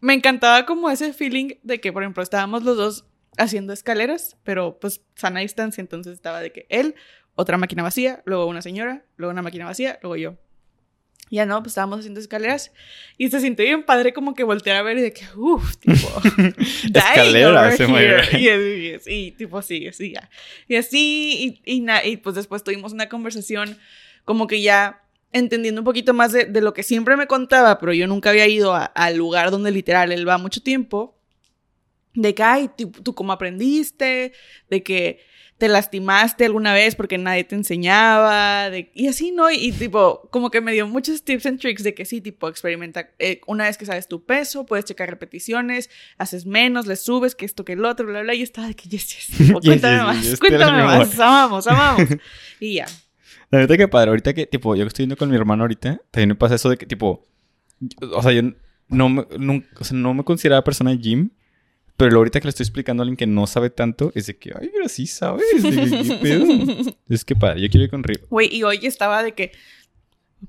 [0.00, 3.06] me encantaba como ese feeling de que, por ejemplo, estábamos los dos
[3.38, 6.94] haciendo escaleras, pero pues sana distancia, entonces estaba de que él,
[7.34, 10.36] otra máquina vacía, luego una señora, luego una máquina vacía, luego yo.
[11.30, 12.70] Ya no, pues estábamos haciendo escaleras
[13.18, 15.96] y se sintió bien padre como que voltear a ver y de que, uff, tipo,
[16.36, 18.38] dying Escalera, over se.
[18.38, 20.28] Y, y tipo así, así ya.
[20.68, 23.78] Y así, y, y, na- y pues después tuvimos una conversación
[24.24, 25.00] como que ya
[25.32, 28.46] entendiendo un poquito más de, de lo que siempre me contaba, pero yo nunca había
[28.46, 31.18] ido al lugar donde literal él va mucho tiempo.
[32.14, 34.32] De que, ay, tú, tú cómo aprendiste,
[34.70, 35.20] de que
[35.58, 39.50] te lastimaste alguna vez porque nadie te enseñaba, de, y así, ¿no?
[39.50, 42.48] Y, y, tipo, como que me dio muchos tips and tricks de que sí, tipo,
[42.48, 47.34] experimenta, eh, una vez que sabes tu peso, puedes checar repeticiones, haces menos, le subes,
[47.34, 50.04] que esto, que el otro, bla, bla, y estaba de que, yes, yes, cuéntame yes,
[50.04, 52.08] más, yes, cuéntame más, amamos, amamos.
[52.60, 52.86] y ya.
[53.50, 56.00] La neta que padre, ahorita que, tipo, yo que estoy yendo con mi hermano ahorita,
[56.10, 57.24] también me pasa eso de que, tipo,
[58.12, 58.42] o sea, yo
[58.88, 61.30] no me, nunca, o sea, no me consideraba persona de gym,
[61.96, 64.52] pero ahorita que le estoy explicando a alguien que no sabe tanto, es de que,
[64.58, 65.44] ay, pero sí sabes.
[67.08, 68.18] Es que padre, yo quiero ir con Río.
[68.30, 69.52] Güey, y hoy estaba de que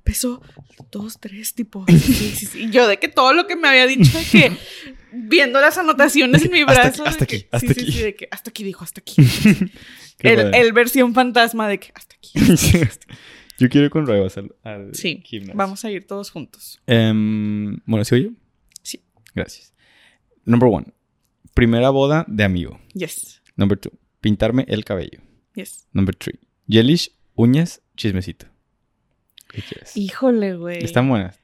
[0.04, 0.42] peso
[0.92, 1.86] dos, tres, tipo.
[1.90, 2.64] Sí, sí, sí.
[2.64, 4.52] Y yo de que todo lo que me había dicho de que
[5.14, 7.04] viendo las anotaciones en mi Hasta brazo.
[7.04, 7.92] aquí, hasta aquí, hasta sí, sí, aquí.
[7.92, 9.16] sí, de que hasta aquí dijo, hasta aquí.
[10.20, 12.32] El, versión fantasma de que hasta aquí.
[13.60, 15.56] yo quiero ir con Río al, al Sí, gimnasio.
[15.56, 16.82] vamos a ir todos juntos.
[16.88, 18.30] Em, bueno, ¿sí yo?
[18.82, 19.02] Sí.
[19.36, 19.74] Gracias.
[20.46, 20.88] Number one.
[21.56, 22.80] Primera boda de amigo.
[22.94, 23.92] Yes, Number two.
[24.20, 25.22] Pintarme el cabello.
[25.56, 25.88] yes.
[25.94, 26.38] Number three.
[26.68, 28.48] Yelish, uñas, chismecito.
[29.48, 29.96] ¿Qué quieres?
[29.96, 30.84] Híjole, güey.
[30.84, 31.40] Están buenas.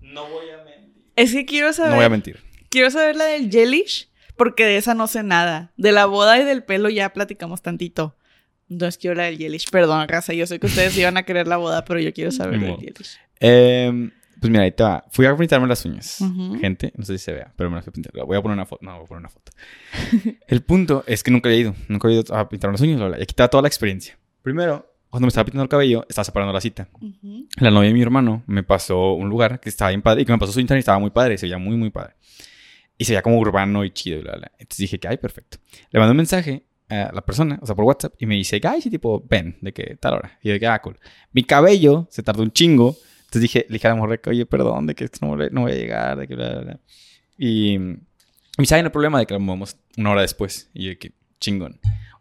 [0.00, 1.12] No voy a mentir.
[1.16, 1.90] Es que quiero saber.
[1.90, 2.40] No voy a mentir.
[2.70, 5.72] Quiero saber la del Jellish, porque de esa no sé nada.
[5.76, 8.16] De la boda y del pelo ya platicamos tantito.
[8.70, 9.68] Entonces quiero la del Jellish.
[9.70, 12.54] Perdón, raza, yo sé que ustedes iban a querer la boda, pero yo quiero saber
[12.54, 12.80] la del modo.
[12.80, 13.18] Jellish.
[14.42, 15.04] Pues mira, ahí te va.
[15.08, 16.20] Fui a pintarme las uñas.
[16.20, 16.58] Ujú.
[16.58, 18.12] Gente, no sé si se vea, pero me las fui a pintar.
[18.26, 18.84] Voy a poner una foto.
[18.84, 19.52] No, voy a poner una foto.
[20.48, 21.74] El punto es que nunca había ido.
[21.86, 22.96] Nunca había ido a pintar las uñas.
[22.96, 23.18] bla, bla.
[23.20, 24.18] Y aquí está toda la experiencia.
[24.42, 26.88] Primero, cuando me estaba pintando el cabello, estaba separando la cita.
[27.00, 27.46] Ujú.
[27.58, 30.32] La novia de mi hermano me pasó un lugar que estaba bien padre y que
[30.32, 32.14] me pasó su Instagram y estaba muy padre, se veía muy, muy padre.
[32.98, 34.50] Y se veía como urbano y chido y bla, bla.
[34.58, 35.58] Entonces dije que, ay, perfecto.
[35.92, 38.82] Le mandé un mensaje a la persona, o sea, por WhatsApp, y me dice, ay,
[38.82, 40.38] sí, tipo, ven, de que tal hora.
[40.42, 40.98] Y yo de que, ah, cool.
[41.32, 42.96] Mi cabello se tardó un chingo.
[43.32, 45.74] Entonces dije, le dije a la mujer, oye, perdón, de que no, no voy a
[45.74, 46.80] llegar, de que bla, bla, bla.
[47.38, 47.98] Y me
[48.58, 50.68] dice, ay, no hay problema de que lo movemos una hora después.
[50.74, 51.80] Y yo de que, chingón.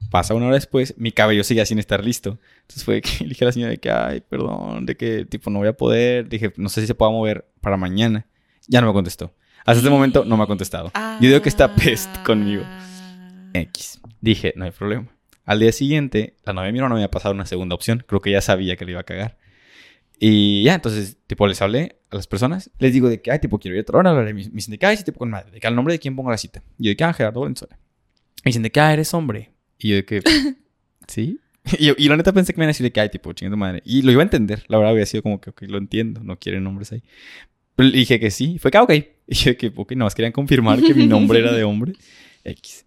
[0.10, 2.40] Pasa una hora después, mi cabello seguía sin estar listo.
[2.62, 5.50] Entonces fue que le dije a la señora de que, ay, perdón, de que tipo
[5.50, 6.30] no voy a poder.
[6.30, 8.26] Dije, no sé si se pueda mover para mañana.
[8.70, 9.34] Ya no me contestó.
[9.66, 10.94] Hasta este momento no me ha contestado.
[11.20, 12.64] Yo digo que está pest conmigo.
[12.66, 13.50] Ah.
[13.54, 14.00] X.
[14.22, 15.08] Dije, no hay problema.
[15.44, 18.02] Al día siguiente, la novia mi hermano me había pasado una segunda opción.
[18.08, 19.38] Creo que ya sabía que le iba a cagar.
[20.24, 22.70] Y ya, entonces, tipo, les hablé a las personas.
[22.78, 24.12] Les digo de que, ay, tipo, quiero ir a otra hora.
[24.12, 24.34] Hablaré.
[24.36, 25.50] De que, ay, sí, tipo, con madre.
[25.50, 26.62] De que al nombre de quién pongo la cita.
[26.78, 27.80] Y yo de que, ah, Gerardo Valenzuela.
[28.46, 29.50] Me dicen de que, ah, eres hombre.
[29.80, 30.22] Y yo de que,
[31.08, 31.40] ¿sí?
[31.80, 33.34] Y, yo, y la neta pensé que me iban a decir de que, ay, tipo,
[33.34, 33.82] chingando madre.
[33.84, 34.64] Y lo iba a entender.
[34.68, 36.22] La verdad había sido como que, ok, lo entiendo.
[36.24, 37.02] No quieren nombres ahí.
[37.76, 38.60] Pero le dije que sí.
[38.60, 38.94] Fue que, ah, ok.
[39.26, 41.94] Y yo de que, ok, más querían confirmar que mi nombre era de hombre.
[42.44, 42.86] X.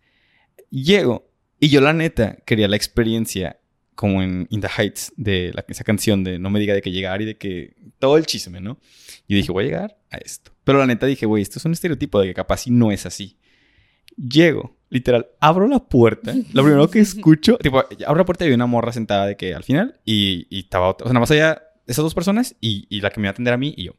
[0.70, 1.28] Llego.
[1.58, 3.58] Y yo, la neta, quería la experiencia
[3.94, 6.90] como en In the Heights de la, esa canción de no me diga de que
[6.90, 8.78] llegar y de que todo el chisme, ¿no?
[9.26, 10.52] Y dije, voy a llegar a esto.
[10.64, 13.06] Pero la neta dije, güey, esto es un estereotipo de que capaz si no es
[13.06, 13.38] así.
[14.16, 16.34] Llego, literal, abro la puerta.
[16.52, 19.54] Lo primero que escucho, tipo, abro la puerta y hay una morra sentada de que
[19.54, 22.86] al final y, y estaba otra, o sea, nada más había esas dos personas y,
[22.88, 23.92] y la que me iba a atender a mí y yo.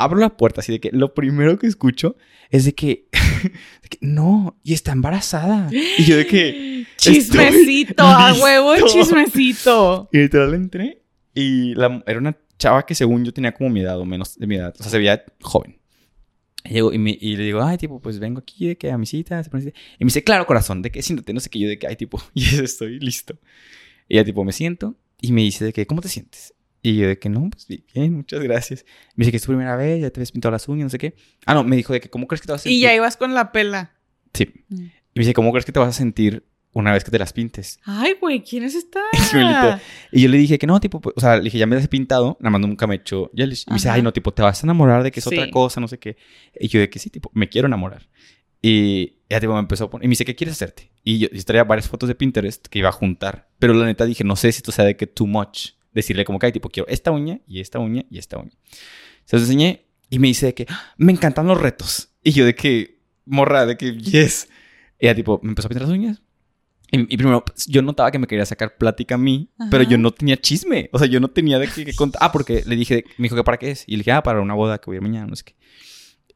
[0.00, 2.16] Abro la puerta así de que lo primero que escucho
[2.50, 3.08] es de que,
[3.82, 5.68] de que no, y está embarazada.
[5.72, 6.86] Y yo de que...
[6.96, 10.08] Chismecito, a huevo, chismecito.
[10.12, 11.02] Y literal entré
[11.34, 14.46] y la, era una chava que según yo tenía como mi edad o menos de
[14.46, 14.74] mi edad.
[14.78, 15.78] O sea, se veía joven.
[16.64, 18.98] Y, llego, y, me- y le digo, ay, tipo, pues vengo aquí de que a
[18.98, 19.42] mi cita.
[19.52, 19.54] Y
[20.04, 21.58] me dice, claro, corazón, de que siéntate, no sé qué.
[21.60, 23.38] Yo de que, ay, tipo, y estoy listo.
[24.08, 26.54] Y ya, tipo, me siento y me dice de que, ¿cómo te sientes?
[26.82, 28.84] Y yo de que, no, pues bien, muchas gracias.
[29.16, 30.98] Me dice que es tu primera vez, ya te ves pintado las uñas, no sé
[30.98, 31.14] qué.
[31.44, 32.78] Ah, no, me dijo de que, ¿cómo crees que te vas a sentir?
[32.78, 33.92] Y ya ibas con la pela.
[34.32, 34.48] Sí.
[34.70, 37.32] Y me dice, ¿cómo crees que te vas a sentir una vez que te las
[37.32, 37.80] pintes?
[37.84, 39.00] Ay, güey, ¿quién es esta?
[40.12, 41.88] Y yo le dije que no, tipo, pues, o sea, le dije, ya me has
[41.88, 43.30] pintado, nada más nunca me he hecho.
[43.34, 45.34] Y me dice, ay, no, tipo, te vas a enamorar de que es Sí.
[45.36, 46.16] otra cosa, no sé qué.
[46.60, 48.08] Y yo de que sí, tipo, me quiero enamorar.
[48.62, 50.90] Y ella, tipo, me empezó a poner, y me dice, ¿qué quieres hacerte?
[51.04, 53.48] Y yo, yo traía varias fotos de Pinterest que iba a juntar.
[53.58, 55.70] Pero la neta dije, no sé si esto sea de que too much.
[55.98, 58.52] Decirle como que, ay, tipo, quiero esta uña, y esta uña, y esta uña.
[59.24, 62.10] Se los enseñé, y me dice de que, "Ah, me encantan los retos.
[62.22, 64.48] Y yo de que, morra, de que, yes.
[64.98, 66.22] Ella, tipo, me empezó a pintar las uñas.
[66.90, 69.68] Y, y primero, pues, yo notaba que me quería sacar plática a mí, Ajá.
[69.70, 70.88] pero yo no tenía chisme.
[70.92, 72.20] O sea, yo no tenía de qué, qué contar.
[72.24, 73.84] Ah, porque le dije, me dijo que para qué es.
[73.86, 75.54] Y le dije, ah, para una boda que voy a ir mañana, no sé qué.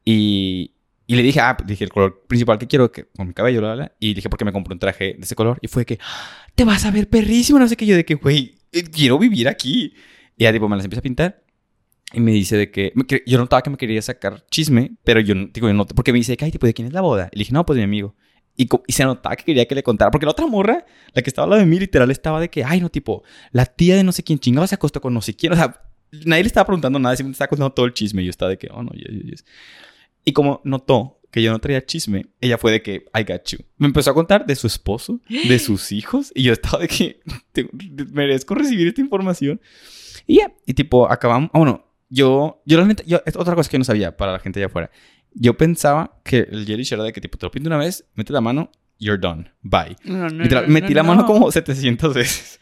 [0.05, 0.73] Y,
[1.07, 3.61] y le dije, ah, pues, dije, el color principal que quiero, que con mi cabello,
[3.61, 3.91] la, la, la.
[3.99, 5.57] Y dije, porque me compré un traje de ese color.
[5.61, 7.85] Y fue de que, "Ah, te vas a ver perrísimo, no sé qué.
[7.85, 9.93] Yo de que, güey, quiero vivir aquí.
[10.37, 11.43] Y ya, tipo, me las empieza a pintar.
[12.13, 12.93] Y me dice de que,
[13.25, 16.33] yo notaba que me quería sacar chisme, pero yo, digo, yo no, porque me dice
[16.33, 17.29] de que, ay, tipo, ¿de quién es la boda?
[17.31, 18.15] Y le dije, no, pues de mi amigo.
[18.55, 21.29] Y, y se notaba que quería que le contara, porque la otra morra, la que
[21.29, 24.03] estaba al lado de mí, literal, estaba de que, ay, no, tipo, la tía de
[24.03, 25.53] no sé quién chingado se acostó con no sé quién.
[25.53, 25.81] O sea,
[26.25, 28.21] nadie le estaba preguntando nada, simplemente estaba contando todo el chisme.
[28.21, 29.45] Y yo estaba de que, oh, no, yes, yes, yes.
[30.23, 33.57] Y como notó que yo no traía chisme, ella fue de que, I got you.
[33.77, 37.19] Me empezó a contar de su esposo, de sus hijos, y yo estaba de que,
[37.51, 37.67] "Te-
[38.11, 39.59] merezco recibir esta información.
[40.27, 43.75] Y ya, y tipo, acabamos, ah, bueno, yo, yo realmente, yo, es otra cosa que
[43.75, 44.91] yo no sabía para la gente allá afuera.
[45.33, 48.31] Yo pensaba que el gelish era de que, tipo, te lo pinto una vez, mete
[48.31, 49.95] la mano, you're done, bye.
[50.05, 51.27] No, no, Literal, no, metí la mano no.
[51.27, 52.59] como 700 veces.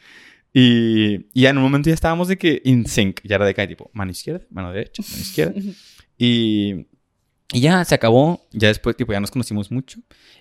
[0.53, 3.19] Y, y ya en un momento ya estábamos de que in sync.
[3.23, 5.53] Ya era de que tipo mano izquierda, mano derecha, mano izquierda.
[6.23, 6.85] Y,
[7.51, 8.47] y ya se acabó.
[8.51, 9.99] Ya después, tipo, ya nos conocimos mucho.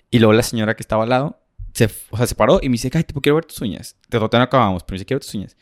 [0.09, 1.41] Y luego la señora que estaba al lado
[1.73, 3.95] se, o sea, se paró y me dice, ay, tipo, quiero ver tus uñas.
[4.09, 5.57] Todavía no acabamos, pero me dice, quiero ver tus uñas.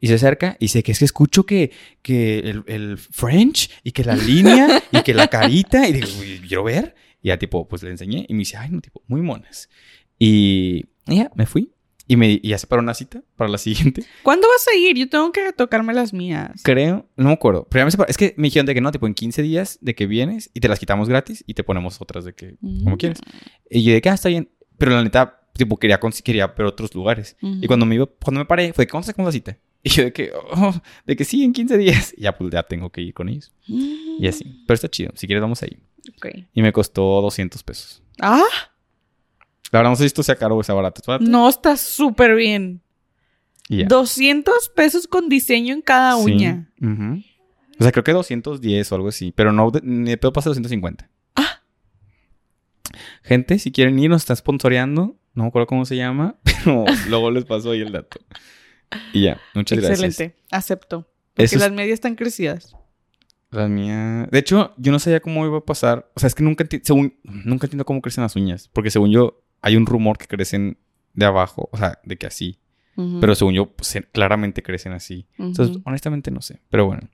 [0.00, 1.70] Y se acerca y dice que es que escucho que,
[2.02, 5.88] que el, el French y que la línea y que la carita.
[5.88, 6.94] Y digo, "Uy, quiero ver.
[7.22, 9.70] Y ya, tipo, pues le enseñé y me dice, ay, no, tipo, muy monas.
[10.18, 11.72] Y ya, me fui.
[12.06, 14.04] Y, me, y ya se paró una cita para la siguiente.
[14.22, 14.96] ¿Cuándo vas a ir?
[14.96, 16.60] Yo tengo que retocarme las mías.
[16.62, 17.66] Creo, no me acuerdo.
[17.70, 18.10] Pero ya me separó.
[18.10, 20.60] Es que me dijeron de que no, tipo en 15 días de que vienes y
[20.60, 22.98] te las quitamos gratis y te ponemos otras de que, como Mm.
[22.98, 23.18] quieres.
[23.70, 24.50] Y yo de que, ah, está bien.
[24.76, 27.36] Pero la neta, tipo, quería, quería ver otros lugares.
[27.40, 29.58] Y cuando me iba, cuando me paré, fue, ¿cuándo sacamos la cita?
[29.86, 32.14] Y yo de que, oh, de que sí, en 15 días.
[32.16, 33.52] Y ya, pues ya tengo que ir con ellos.
[33.66, 34.44] Y así.
[34.66, 35.12] Pero está chido.
[35.14, 35.76] Si quieres, vamos ahí.
[36.16, 36.26] Ok.
[36.54, 38.02] Y me costó 200 pesos.
[38.18, 38.42] Ah,
[39.74, 41.00] La verdad, no sé si esto sea caro o sea barato.
[41.00, 41.28] ¿Es barato?
[41.28, 42.80] no, está súper bien.
[43.68, 43.86] Y ya.
[43.88, 46.22] 200 pesos con diseño en cada Sí.
[46.32, 46.70] uña.
[47.80, 49.32] O sea, creo que 210 o algo así.
[49.32, 51.10] Pero no, de- ni de pedo pasa 250.
[51.34, 51.60] Ah.
[53.22, 55.16] Gente, si quieren ir, nos está sponsoreando.
[55.34, 58.20] No me acuerdo cómo se llama, pero luego les paso ahí el dato.
[59.12, 60.00] Y ya, muchas gracias.
[60.04, 60.36] Excelente.
[60.52, 61.08] Acepto.
[61.34, 62.76] Porque Eso es- las medias están crecidas.
[63.50, 64.28] Las mías.
[64.30, 66.10] De hecho, yo no sabía cómo iba a pasar.
[66.14, 68.68] O sea, es que nunca, enti- según, nunca entiendo cómo crecen las uñas.
[68.72, 70.76] Porque según yo, hay un rumor que crecen
[71.14, 71.70] de abajo.
[71.72, 72.58] O sea, de que así.
[73.20, 75.26] Pero según yo, pues, claramente crecen así.
[75.38, 76.60] Entonces, honestamente no sé.
[76.68, 77.08] Pero bueno,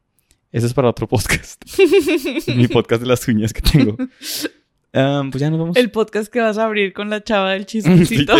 [0.51, 1.63] eso es para otro podcast.
[2.49, 3.97] Mi podcast de las uñas que tengo.
[4.93, 5.77] Am, pues ya nos vamos.
[5.77, 8.35] El podcast que vas a abrir con la chava del chismecito.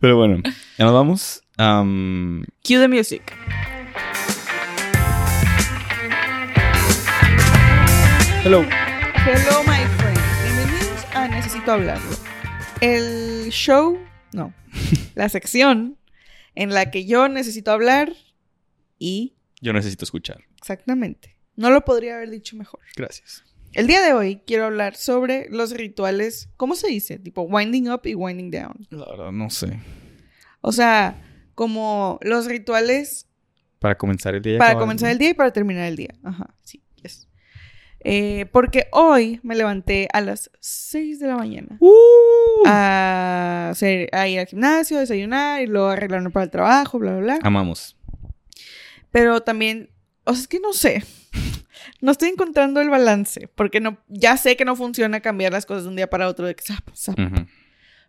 [0.00, 0.42] Pero bueno,
[0.76, 1.42] ya nos vamos.
[1.56, 3.32] Am, Cue the music.
[8.44, 8.62] hello.
[9.24, 10.20] Hello, my friends.
[10.42, 12.29] Bienvenidos a Necesito Hablarlo.
[12.80, 13.98] El show,
[14.32, 14.54] no,
[15.14, 15.98] la sección
[16.54, 18.12] en la que yo necesito hablar
[18.98, 20.44] y Yo necesito escuchar.
[20.56, 21.36] Exactamente.
[21.56, 22.80] No lo podría haber dicho mejor.
[22.96, 23.44] Gracias.
[23.72, 27.18] El día de hoy quiero hablar sobre los rituales, ¿cómo se dice?
[27.18, 28.86] Tipo winding up y winding down.
[28.90, 29.78] La verdad, no sé.
[30.60, 31.22] O sea,
[31.54, 33.28] como los rituales
[33.78, 34.56] Para comenzar el día.
[34.56, 36.14] y para comenzar el día y para terminar el día.
[36.24, 36.82] Ajá, sí.
[38.02, 42.62] Eh, porque hoy me levanté a las 6 de la mañana ¡Uh!
[42.66, 47.20] a, hacer, a ir al gimnasio, desayunar y luego arreglarme para el trabajo, bla, bla,
[47.20, 47.38] bla.
[47.42, 47.98] Amamos.
[49.10, 49.90] Pero también,
[50.24, 51.04] o sea, es que no sé.
[52.02, 55.84] No estoy encontrando el balance, porque no, ya sé que no funciona cambiar las cosas
[55.84, 57.18] de un día para otro, de que zap, zap.
[57.18, 57.46] Ujú.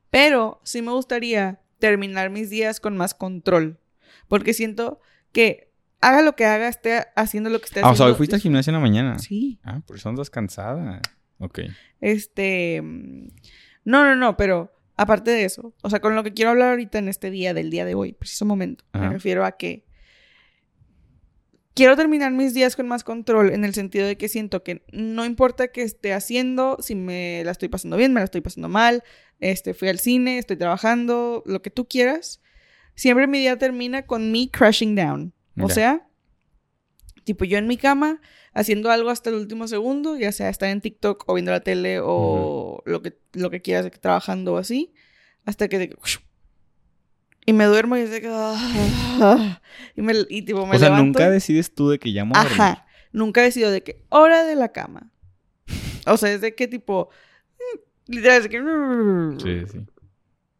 [0.09, 3.79] Pero sí me gustaría terminar mis días con más control,
[4.27, 4.99] porque siento
[5.31, 5.70] que
[6.01, 7.97] haga lo que haga, esté haciendo lo que esté Ah, o haciendo.
[7.97, 9.19] sea, hoy fuiste al gimnasio en la mañana.
[9.19, 9.59] Sí.
[9.63, 11.01] Ah, por eso andas cansada.
[11.39, 11.59] Ok.
[11.99, 12.81] Este.
[13.83, 16.99] No, no, no, pero aparte de eso, o sea, con lo que quiero hablar ahorita
[16.99, 19.85] en este día, del día de hoy, preciso momento, me refiero a que
[21.73, 25.25] quiero terminar mis días con más control en el sentido de que siento que no
[25.25, 29.03] importa qué esté haciendo, si me la estoy pasando bien, me la estoy pasando mal,
[29.39, 32.41] este, fui al cine, estoy trabajando, lo que tú quieras,
[32.93, 35.33] siempre mi día termina con me crashing down.
[35.59, 35.73] O Ya.
[35.73, 36.07] sea,
[37.23, 38.19] tipo yo en mi cama
[38.53, 41.99] haciendo algo hasta el último segundo, ya sea estar en TikTok o viendo la tele
[42.03, 44.93] o lo, que, lo que quieras, trabajando o así,
[45.45, 45.77] hasta que...
[45.79, 45.95] de-
[47.45, 48.29] y me duermo y es de que...
[48.31, 49.61] ah,
[49.95, 52.43] y, me, y tipo me o sea, levanto nunca decides tú de que llamo a
[52.43, 52.61] dormir.
[52.61, 52.85] Ajá.
[53.13, 55.11] Nunca he sido de que hora de la cama.
[56.07, 57.09] O sea, es de que tipo...
[57.57, 59.65] mm, Literal, es de que...
[59.65, 59.85] Sí, sí.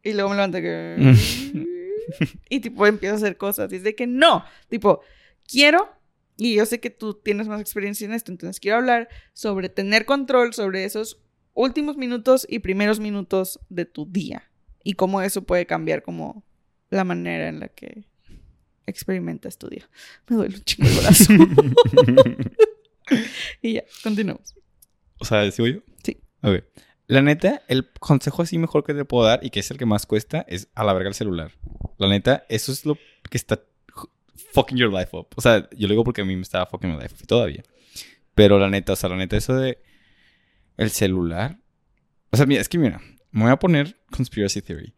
[0.04, 0.96] Y luego me levanto que...
[2.48, 3.72] y tipo empiezo a hacer cosas.
[3.72, 4.44] Y es de que no.
[4.68, 5.00] Tipo,
[5.46, 5.90] quiero...
[6.38, 8.32] Y yo sé que tú tienes más experiencia en esto.
[8.32, 11.22] Entonces quiero hablar sobre tener control sobre esos
[11.54, 14.50] últimos minutos y primeros minutos de tu día.
[14.82, 16.44] Y cómo eso puede cambiar como
[16.90, 18.08] la manera en la que
[18.86, 19.88] experimentas tu día.
[20.28, 21.32] Me duele un chingo el brazo.
[23.62, 24.54] y ya, continuamos.
[25.18, 25.80] O sea, ¿sigo yo?
[26.02, 26.18] Sí.
[26.42, 26.64] Ok.
[27.12, 29.84] La neta, el consejo así mejor que te puedo dar y que es el que
[29.84, 31.52] más cuesta es a la verga el celular.
[31.98, 32.96] La neta, eso es lo
[33.28, 33.60] que está
[34.54, 35.28] fucking your life up.
[35.36, 37.62] O sea, yo lo digo porque a mí me estaba fucking my life up todavía.
[38.34, 39.78] Pero la neta, o sea, la neta, eso de
[40.78, 41.58] el celular.
[42.30, 42.98] O sea, mira, es que mira,
[43.30, 44.94] me voy a poner conspiracy theory.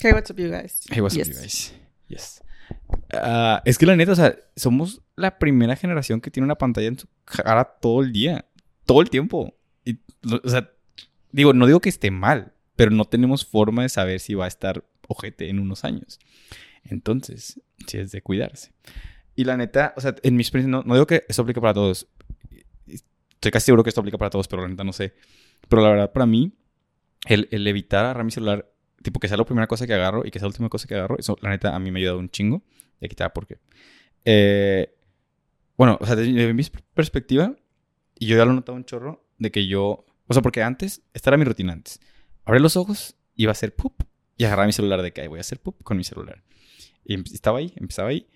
[0.00, 0.80] Hey, what's up, you guys?
[0.90, 1.28] Hey, what's Yes.
[1.28, 1.74] up, you guys?
[2.08, 2.42] Yes.
[3.12, 6.88] Ah, es que la neta, o sea, somos la primera generación que tiene una pantalla
[6.88, 8.46] en su cara todo el día.
[8.84, 9.56] Todo el tiempo.
[9.84, 10.00] Y,
[10.42, 10.68] o sea,
[11.32, 14.48] digo, no digo que esté mal, pero no tenemos forma de saber si va a
[14.48, 16.18] estar ojete en unos años.
[16.84, 18.72] Entonces, sí es de cuidarse.
[19.34, 21.74] Y la neta, o sea, en mi experiencia, no, no digo que eso aplique para
[21.74, 22.06] todos.
[22.86, 25.14] Estoy casi seguro que esto aplica para todos, pero la neta no sé.
[25.68, 26.52] Pero la verdad, para mí,
[27.26, 28.70] el, el evitar agarrar mi celular,
[29.02, 30.94] tipo que sea la primera cosa que agarro y que sea la última cosa que
[30.94, 32.62] agarro, eso la neta a mí me ha ayudado un chingo.
[33.00, 33.58] Y aquí va por qué.
[34.24, 34.94] Eh,
[35.76, 36.62] bueno, o sea, desde mi
[36.94, 37.56] perspectiva,
[38.18, 41.02] y yo ya lo he notado un chorro, de que yo, o sea, porque antes,
[41.14, 42.00] esta era mi rutina antes.
[42.44, 44.02] Abrir los ojos, iba a hacer poop
[44.36, 46.42] y agarrar mi celular de que "Ay, voy a hacer poop con mi celular.
[47.04, 48.26] Y em- estaba ahí, empezaba ahí.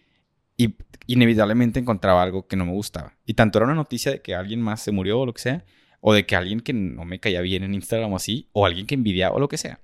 [0.56, 3.16] Y inevitablemente encontraba algo que no me gustaba.
[3.26, 5.64] Y tanto era una noticia de que alguien más se murió o lo que sea,
[6.00, 8.86] o de que alguien que no me caía bien en Instagram o así, o alguien
[8.86, 9.80] que envidiaba o lo que sea.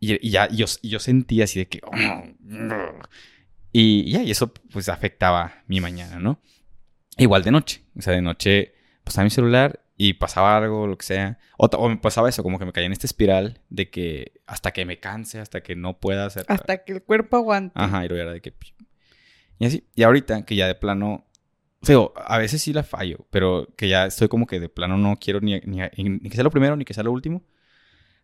[0.00, 1.80] Y, ya yo, yo sentía así de que...
[3.72, 6.40] Y ya, y eso pues afectaba mi mañana, ¿no?
[7.18, 7.82] Igual de noche.
[7.96, 11.38] O sea, de noche pasaba mi celular y pasaba algo, lo que sea.
[11.56, 14.72] O, o me pasaba eso, como que me caía en esta espiral de que hasta
[14.72, 16.44] que me canse, hasta que no pueda hacer...
[16.48, 17.72] Hasta que el cuerpo aguante.
[17.74, 18.54] Ajá, y luego era de que...
[19.58, 19.84] Y así.
[19.94, 21.26] Y ahorita que ya de plano...
[21.82, 24.98] O sea, a veces sí la fallo, pero que ya estoy como que de plano
[24.98, 27.42] no quiero ni, ni, ni que sea lo primero ni que sea lo último.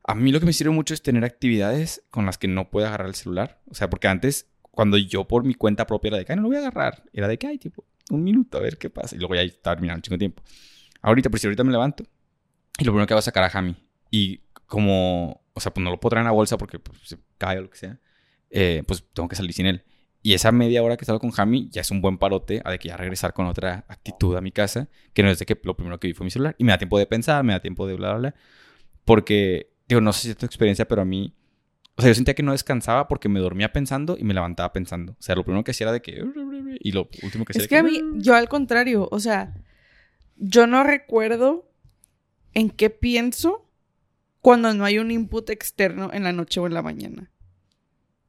[0.04, 2.88] A mí lo que me sirve mucho es tener actividades con las que no pueda
[2.88, 3.60] agarrar el celular.
[3.70, 6.42] O sea, porque antes, cuando yo por mi cuenta propia era de que, ay, no
[6.42, 7.04] lo voy a agarrar.
[7.12, 9.14] Era de que, ay, tipo, un minuto, a ver qué pasa.
[9.14, 10.42] Y luego ya estaba terminando un chingo de tiempo.
[11.02, 12.04] Ahorita, pues si ahorita me levanto
[12.78, 13.76] y lo primero que hago es sacar a Jami.
[14.10, 17.18] Y como, o sea, pues no lo puedo traer en la bolsa porque pues, se
[17.38, 17.98] cae o lo que sea.
[18.50, 19.84] eh, pues tengo que salir sin él.
[20.22, 22.78] Y esa media hora que estado con Jami ya es un buen parote a de
[22.78, 25.76] que ya regresar con otra actitud a mi casa, que no es de que lo
[25.76, 26.54] primero que vi fue mi celular.
[26.58, 28.34] Y me da tiempo de pensar, me da tiempo de bla, bla, bla.
[29.04, 31.34] Porque, digo, no sé si es tu experiencia, pero a mí,
[31.96, 35.12] o sea, yo sentía que no descansaba porque me dormía pensando y me levantaba pensando.
[35.12, 36.24] O sea, lo primero que hacía era de que...
[36.80, 39.52] Y lo último que hacía Es que a mí, yo al contrario, o sea,
[40.36, 41.70] yo no recuerdo
[42.54, 43.68] en qué pienso
[44.40, 47.30] cuando no hay un input externo en la noche o en la mañana.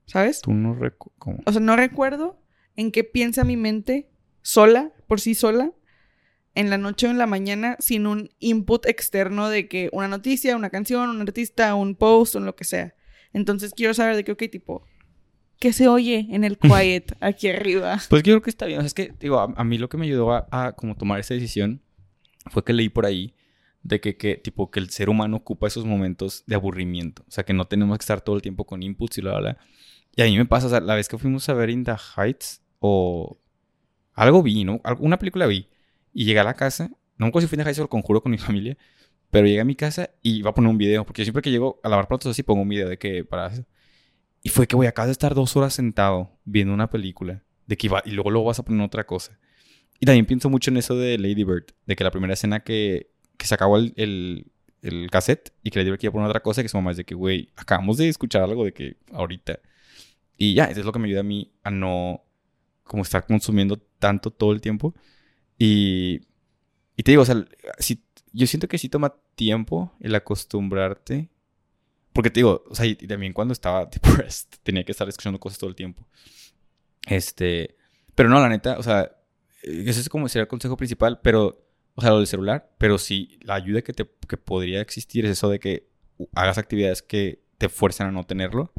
[0.06, 0.42] ¿Sabes?
[0.42, 1.44] Tú no recuerdas...
[1.46, 2.40] O sea, no recuerdo
[2.76, 4.10] en qué piensa mi mente
[4.42, 5.72] sola, por sí sola,
[6.56, 10.56] en la noche o en la mañana, sin un input externo de que una noticia,
[10.56, 12.94] una canción, un artista, un post o lo que sea.
[13.32, 14.86] Entonces quiero saber de qué, ok, tipo,
[15.60, 17.98] ¿Qué se oye en el quiet aquí arriba?
[18.10, 18.80] Pues yo creo que está bien.
[18.80, 20.96] O sea, es que, digo, a, a mí lo que me ayudó a, a como
[20.96, 21.82] tomar esa decisión
[22.48, 23.34] fue que leí por ahí
[23.84, 27.24] de que, que, tipo, que el ser humano ocupa esos momentos de aburrimiento.
[27.28, 29.40] O sea, que no tenemos que estar todo el tiempo con inputs y bla, bla,
[29.40, 29.58] bla.
[30.16, 31.96] Y a mí me pasa, o sea, la vez que fuimos a ver In the
[32.18, 33.38] Heights o
[34.14, 34.82] algo vi, ¿no?
[35.00, 35.68] Una película vi.
[36.14, 38.22] Y llegué a la casa, no me si fue In the Heights o el conjuro
[38.22, 38.78] con mi familia,
[39.32, 41.52] pero llegué a mi casa y iba a poner un video, porque yo siempre que
[41.52, 43.66] llego a lavar platos así pongo un video de que para eso.
[44.44, 47.88] Y fue que, voy acabas de estar dos horas sentado viendo una película, de que
[47.88, 49.40] iba, y luego luego vas a poner otra cosa.
[50.04, 53.10] Y también pienso mucho en eso de Lady Bird, de que la primera escena que,
[53.38, 54.52] que se acabó el, el,
[54.82, 57.06] el cassette y que Lady Bird quería poner otra cosa, que su mamá es de
[57.06, 59.60] que, güey, acabamos de escuchar algo de que ahorita.
[60.36, 62.22] Y ya, eso es lo que me ayuda a mí a no
[62.84, 64.94] como estar consumiendo tanto todo el tiempo.
[65.58, 66.20] Y,
[66.98, 67.42] y te digo, o sea,
[67.80, 71.30] si, yo siento que sí toma tiempo el acostumbrarte.
[72.12, 75.60] Porque te digo, o sea, y, también cuando estaba depressed, tenía que estar escuchando cosas
[75.60, 76.06] todo el tiempo.
[77.08, 77.78] Este,
[78.16, 79.10] pero no, la neta, o sea,
[79.64, 81.58] ese es como sería el consejo principal, pero,
[81.96, 85.32] o sea, lo del celular, pero sí, la ayuda que, te, que podría existir es
[85.32, 85.88] eso de que
[86.36, 88.72] hagas actividades que te fuerzan a no tenerlo.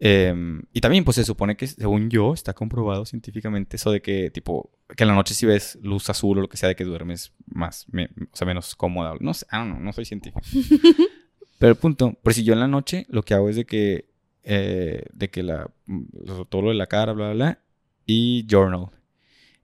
[0.00, 4.30] Em, y también, pues se supone que, según yo, está comprobado científicamente eso de que,
[4.30, 6.84] tipo, que en la noche si ves luz azul o lo que sea, de que
[6.84, 9.14] duermes más, me- o sea, menos cómoda.
[9.20, 10.40] No sé, ah, no, no soy científico.
[11.58, 14.08] Pero el punto, pues si yo en la noche lo que hago es de que,
[14.44, 16.02] eh, de que la, mm,
[16.48, 17.58] todo lo de la cara, bla, bla, bla,
[18.06, 18.90] y journal.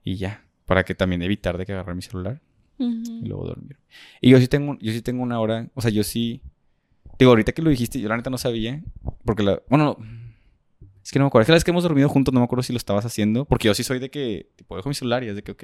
[0.05, 2.41] Y ya, para que también evitar de que agarrar mi celular
[2.77, 3.77] y luego dormir.
[4.21, 6.41] Y yo sí tengo, yo sí tengo una hora, o sea, yo sí,
[7.17, 8.83] digo, ahorita que lo dijiste, yo la neta no sabía,
[9.25, 10.05] porque la, bueno, no,
[11.03, 12.45] es que no me acuerdo, es que la vez que hemos dormido juntos no me
[12.45, 15.23] acuerdo si lo estabas haciendo, porque yo sí soy de que, tipo, dejo mi celular
[15.23, 15.63] y es de que, ok.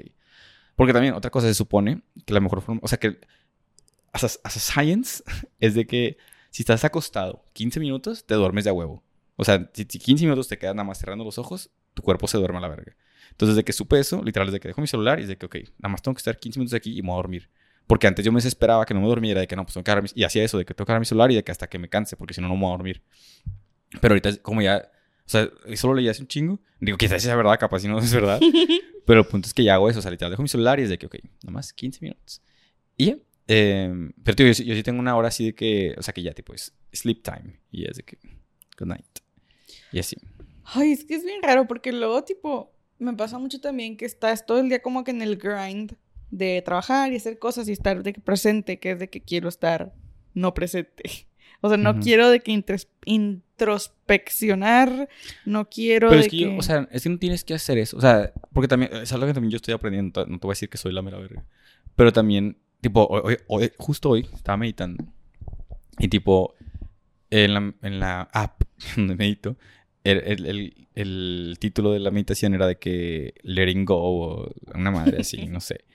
[0.75, 3.19] Porque también, otra cosa, se supone que la mejor forma, o sea, que
[4.11, 5.23] as a, as a science
[5.59, 6.17] es de que
[6.49, 9.03] si estás acostado 15 minutos, te duermes de a huevo.
[9.35, 12.27] O sea, si, si 15 minutos te quedas nada más cerrando los ojos, tu cuerpo
[12.27, 12.95] se duerme a la verga.
[13.31, 15.37] Entonces, de que supe eso, literal, es de que dejo mi celular y es de
[15.37, 17.49] que, ok, nada más tengo que estar 15 minutos aquí y me voy a dormir.
[17.87, 19.91] Porque antes yo me desesperaba que no me dormiera, de que no, pues tengo que
[19.91, 21.51] agarrar mi- Y hacía eso, de que tengo que agarrar mi celular y de que
[21.51, 23.01] hasta que me canse, porque si no, no me voy a dormir.
[23.99, 24.89] Pero ahorita, como ya,
[25.25, 26.59] o sea, eso lo leí hace un chingo.
[26.79, 28.39] Digo, quizás sea verdad, capaz si no es verdad.
[29.05, 30.83] Pero el punto es que ya hago eso, o sea, literal, dejo mi celular y
[30.83, 32.41] es de que, ok, nada más 15 minutos.
[32.95, 33.17] Y ya.
[33.47, 33.91] Eh,
[34.23, 36.31] pero tío, yo, yo sí tengo una hora así de que, o sea, que ya
[36.33, 37.59] tipo es sleep time.
[37.71, 38.17] Y es de que,
[38.79, 39.19] good night.
[39.91, 40.15] Y así.
[40.63, 42.71] Ay, es que es bien raro porque luego, tipo,
[43.01, 45.93] me pasa mucho también que estás todo el día como que en el grind
[46.29, 49.49] de trabajar y hacer cosas y estar de que presente, que es de que quiero
[49.49, 49.93] estar
[50.33, 51.03] no presente.
[51.63, 51.99] O sea, no Ujú.
[51.99, 52.51] quiero de que
[53.05, 55.07] introspeccionar,
[55.45, 57.77] no quiero Pero de es que, yo, o sea, es que no tienes que hacer
[57.77, 57.97] eso.
[57.97, 60.25] O sea, porque también, es algo que también yo estoy aprendiendo.
[60.25, 61.43] No te voy a decir que soy la mera verga.
[61.95, 65.03] Pero también, tipo, hoy, hoy- hoy- justo hoy estaba meditando.
[65.99, 66.55] Y tipo,
[67.29, 68.63] en la, en la app
[68.95, 69.55] donde medito,
[70.03, 74.91] el, el- el- el título de la meditación era de que letting go o una
[74.91, 75.85] madre así, no sé.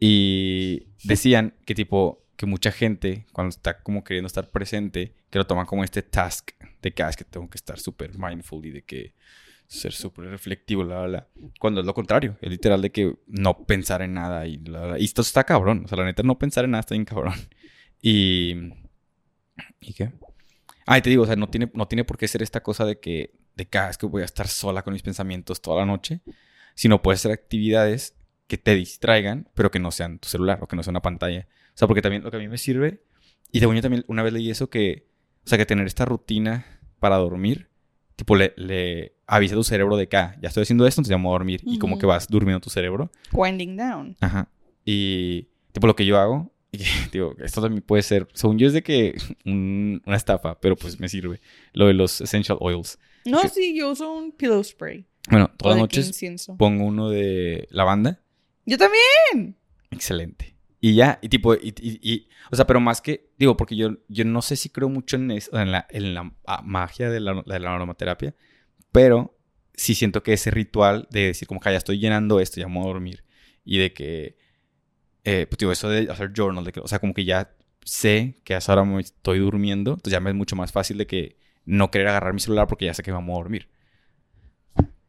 [0.00, 5.46] Y decían que tipo, que mucha gente cuando está como queriendo estar presente, que lo
[5.46, 6.50] toman como este task
[6.82, 9.14] de que, ah, es que tengo que estar súper mindful y de que
[9.66, 11.28] ser súper reflectivo, la, la.
[11.58, 14.62] Cuando es lo contrario, es literal de que no pensar en nada y.
[14.98, 17.34] Y esto está cabrón, o sea, la neta no pensar en nada está bien cabrón.
[18.00, 18.54] Y...
[19.80, 20.12] ¿Y qué?
[20.90, 22.86] Ah, y te digo, o sea, no tiene, no tiene por qué ser esta cosa
[22.86, 25.80] de que, de que ah, es que voy a estar sola con mis pensamientos toda
[25.80, 26.22] la noche,
[26.74, 28.16] sino puede ser actividades
[28.46, 31.46] que te distraigan, pero que no sean tu celular o que no sea una pantalla.
[31.68, 33.02] O sea, porque también lo que a mí me sirve,
[33.52, 35.06] y según yo también una vez leí eso, que,
[35.44, 36.64] o sea, que tener esta rutina
[37.00, 37.68] para dormir,
[38.16, 41.10] tipo, le, le avisa a tu cerebro de que, ah, ya estoy haciendo esto, entonces
[41.10, 41.60] ya me voy a dormir.
[41.64, 43.10] Y como que vas durmiendo tu cerebro.
[43.32, 44.16] winding down.
[44.20, 44.48] Ajá.
[44.86, 46.80] Y, tipo, lo que yo hago, y,
[47.12, 50.98] digo, esto también puede ser, según yo es de que un- una estafa, pero pues
[51.00, 51.40] me sirve.
[51.72, 52.98] Lo de los essential oils.
[53.24, 53.48] No, ¿Qué?
[53.48, 55.04] sí, yo uso un pillow spray.
[55.30, 58.20] Bueno, todas las que noches pongo uno de lavanda.
[58.64, 59.56] Yo también.
[59.90, 60.54] Excelente.
[60.80, 63.96] Y ya, y tipo, y, y- y- o sea, pero más que, digo, porque yo,
[64.08, 67.18] yo no sé si creo mucho en eso, en la, en la ah, magia de
[67.20, 68.34] la, de la aromaterapia,
[68.92, 69.36] pero
[69.74, 72.68] sí siento que ese ritual de decir como que "Ah, ya estoy llenando esto, ya
[72.68, 73.24] me voy a dormir,
[73.64, 74.36] y de que,
[75.24, 77.50] eh, pues digo, eso de hacer journal, de que, o sea, como que ya
[77.84, 80.98] sé que a esa hora me estoy durmiendo, entonces ya me es mucho más fácil
[80.98, 83.68] de que no querer agarrar mi celular porque ya sé que vamos a dormir.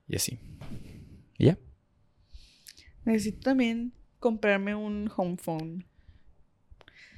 [0.07, 0.39] Y así.
[1.38, 1.57] Y ya.
[3.05, 5.86] Necesito también comprarme un home phone.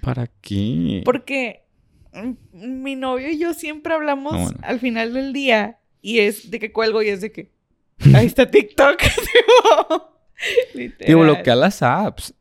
[0.01, 1.01] ¿Para qué?
[1.05, 1.63] Porque
[2.13, 2.33] mm,
[2.81, 4.59] mi novio y yo siempre hablamos Ah, bueno.
[4.63, 7.51] al final del día y es de que cuelgo y es de que
[8.15, 8.99] ahí está TikTok.
[10.73, 11.07] Literal.
[11.07, 12.33] Digo, bloquear las apps.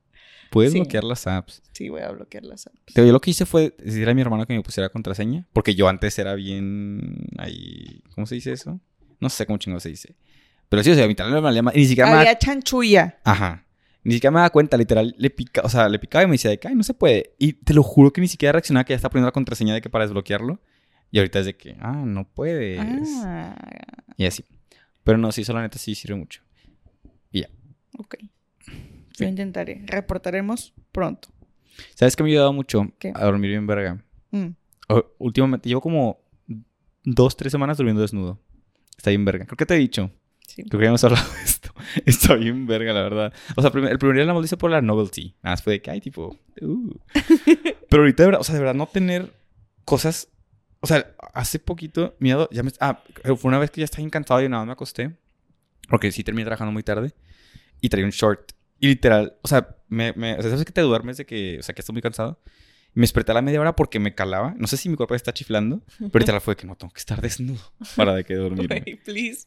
[0.50, 0.80] Puedes Sí.
[0.80, 1.62] bloquear las apps.
[1.72, 2.92] Sí, voy a bloquear las apps.
[2.94, 5.46] Yo lo que hice fue decirle a mi hermano que me pusiera contraseña.
[5.52, 8.02] Porque yo antes era bien ahí.
[8.14, 8.80] ¿Cómo se dice eso?
[9.20, 10.16] No sé cómo chingo se dice.
[10.68, 11.70] Pero sí, o sea, mi talón me.
[11.74, 12.38] Y ni siquiera me Había daba...
[12.38, 13.18] chanchulla.
[13.24, 13.64] Ajá.
[14.02, 16.50] Ni siquiera me daba cuenta, literal, le pica, o sea, le picaba y me decía
[16.50, 17.34] de que, ay, no se puede.
[17.38, 19.80] Y te lo juro que ni siquiera reaccionaba que ya está poniendo la contraseña de
[19.82, 20.60] que para desbloquearlo.
[21.10, 22.78] Y ahorita es de que, ah, no puedes.
[22.80, 23.54] Ah,
[24.16, 24.44] Y así.
[25.04, 26.42] Pero no, sí, eso la neta sí sirve mucho.
[27.98, 28.14] ok.
[29.24, 29.82] Yo intentaré.
[29.86, 31.28] Reportaremos pronto.
[31.94, 32.90] ¿Sabes qué me ha ayudado mucho?
[32.98, 33.12] ¿Qué?
[33.14, 34.04] A dormir bien verga.
[34.30, 34.48] Mm.
[34.88, 36.20] O- últimamente, llevo como
[37.04, 38.40] dos, tres semanas durmiendo desnudo.
[38.96, 39.46] Está bien verga.
[39.46, 40.10] Creo que te he dicho.
[40.46, 40.64] Sí.
[40.64, 41.72] Creo que ya hemos hablado de esto.
[42.06, 43.32] Está bien verga, la verdad.
[43.56, 45.34] O sea, el primer día la hice por la novelty.
[45.42, 46.36] Nada más fue de que, ay, tipo...
[46.60, 46.94] uh.
[47.88, 49.32] Pero ahorita, de verdad, o sea, de verdad, no tener
[49.84, 50.28] cosas...
[50.80, 52.70] O sea, hace poquito, miedo, ya me...
[52.80, 53.02] Ah,
[53.36, 55.16] fue una vez que ya estaba encantado y nada más me acosté.
[55.88, 57.12] Porque sí terminé trabajando muy tarde.
[57.80, 58.52] Y traía un short.
[58.80, 61.62] Y literal, o sea, me, me, o sea, ¿sabes que te duermes de que, o
[61.62, 62.40] sea, que estoy muy cansado?
[62.94, 64.54] Me desperté a la media hora porque me calaba.
[64.56, 66.98] No sé si mi cuerpo está chiflando, pero literal fue de que no, tengo que
[66.98, 67.60] estar desnudo
[67.94, 68.34] para de que
[69.04, 69.46] please.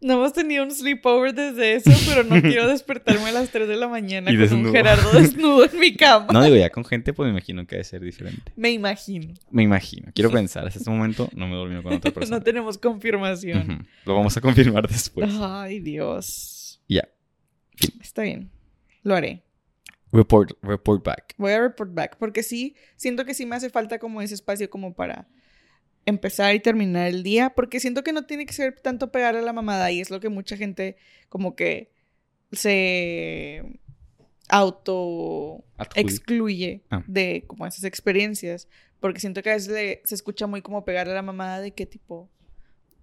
[0.00, 3.76] No hemos tenido un sleepover desde eso, pero no quiero despertarme a las 3 de
[3.76, 4.72] la mañana Y con un desnudo.
[4.72, 6.26] Gerardo desnudo en mi cama.
[6.30, 8.52] No digo, ya con gente, pues me imagino que debe ser diferente.
[8.56, 9.32] Me imagino.
[9.50, 10.10] Me imagino.
[10.14, 10.66] Quiero pensar.
[10.66, 12.38] Hasta este momento no me dormí con otra persona.
[12.38, 13.86] No tenemos confirmación.
[14.04, 15.30] Lo vamos a confirmar después.
[15.40, 16.53] Ay, Dios.
[18.00, 18.50] Está bien.
[19.02, 19.42] Lo haré.
[20.12, 21.34] Report, report back.
[21.38, 22.16] Voy a report back.
[22.18, 25.26] Porque sí, siento que sí me hace falta como ese espacio como para
[26.06, 27.50] empezar y terminar el día.
[27.50, 29.90] Porque siento que no tiene que ser tanto pegar a la mamada.
[29.90, 30.96] Y es lo que mucha gente
[31.28, 31.90] como que
[32.52, 33.62] se
[34.48, 35.64] auto
[35.96, 37.02] excluye Ah.
[37.06, 38.68] de como esas experiencias.
[39.00, 41.72] Porque siento que a veces le- se escucha muy como pegar a la mamada de
[41.72, 42.30] que tipo,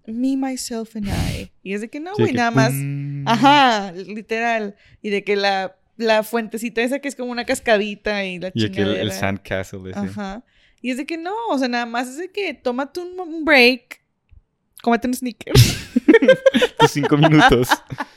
[0.06, 1.50] me, myself and I.
[1.62, 2.70] Y es de que no, güey, nada más.
[2.70, 3.26] pum.
[3.26, 4.76] Ajá, literal.
[5.00, 8.64] Y de que la, la fuentecita esa que es como una cascadita y la Y
[8.64, 9.98] el, sandcastle ese.
[9.98, 10.44] Ajá.
[10.80, 14.00] Y es de que no, o sea, nada más es de que tómate un break,
[14.82, 15.54] cómete un sneaker.
[16.78, 17.68] Tus cinco minutos.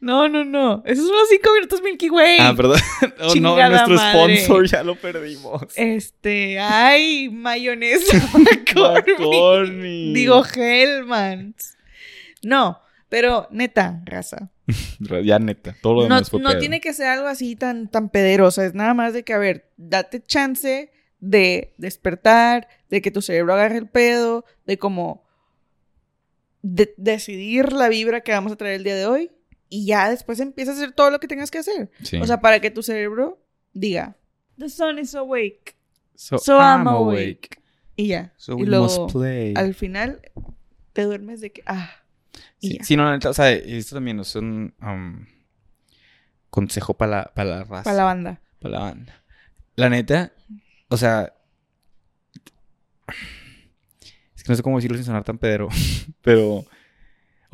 [0.00, 0.82] no, no, no.
[0.84, 2.38] Esos son los cinco minutos Milky Way.
[2.40, 2.78] ah, perdón.
[3.20, 4.38] Oh, no, nuestro madre.
[4.38, 5.62] sponsor ya lo perdimos.
[5.76, 10.14] Este, ay, mayonesa McCormick.
[10.14, 11.76] Digo, Hellmans.
[12.42, 14.50] No, pero neta, raza.
[15.22, 16.58] Ya neta, todo lo No, demás no pedo.
[16.58, 18.62] tiene que ser algo así tan, tan pederoso.
[18.62, 20.90] Es nada más de que, a ver, date chance
[21.20, 25.24] de despertar, de que tu cerebro agarre el pedo, de como
[26.62, 29.30] de- decidir la vibra que vamos a traer el día de hoy
[29.74, 31.90] y ya después empiezas a hacer todo lo que tengas que hacer.
[32.04, 32.18] Sí.
[32.18, 34.16] O sea, para que tu cerebro diga,
[34.56, 35.74] The sun is awake.
[36.14, 37.60] so, so I'm awake.
[37.96, 38.32] Y ya.
[38.36, 39.52] So y we luego, must play.
[39.56, 40.20] al final,
[40.92, 41.90] te duermes de que, ah,
[42.60, 42.84] y Sí, ya.
[42.84, 45.26] sí, no, la neta, o sea, esto también es un um,
[46.50, 47.82] consejo para la, para la raza.
[47.82, 48.40] para la banda.
[48.60, 49.22] Para la banda.
[49.74, 50.32] La neta,
[50.88, 51.34] o sea.
[54.36, 55.68] Es que no sé cómo decirlo sin sonar tan pedero.
[56.22, 56.64] Pero.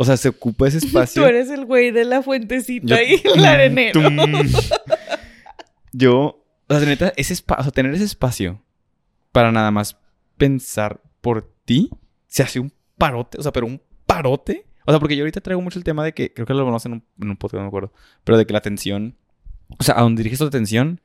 [0.00, 1.20] O sea, se ocupa ese espacio.
[1.22, 4.00] Tú eres el güey de la fuentecita Yo- y el arenero.
[4.00, 4.16] Tum.
[5.92, 6.44] Yo.
[6.68, 7.60] O sea, neta, ese espacio.
[7.60, 8.62] O sea, tener ese espacio
[9.32, 9.98] para nada más
[10.36, 11.90] pensar por ti
[12.28, 13.38] se hace un parote.
[13.38, 14.66] O sea, pero un parote.
[14.86, 16.32] O sea, porque yo ahorita traigo mucho el tema de que.
[16.32, 17.92] Creo que lo hablamos en un, en un podcast, no me acuerdo.
[18.24, 19.16] Pero de que la atención.
[19.78, 21.00] O sea, a donde diriges tu atención,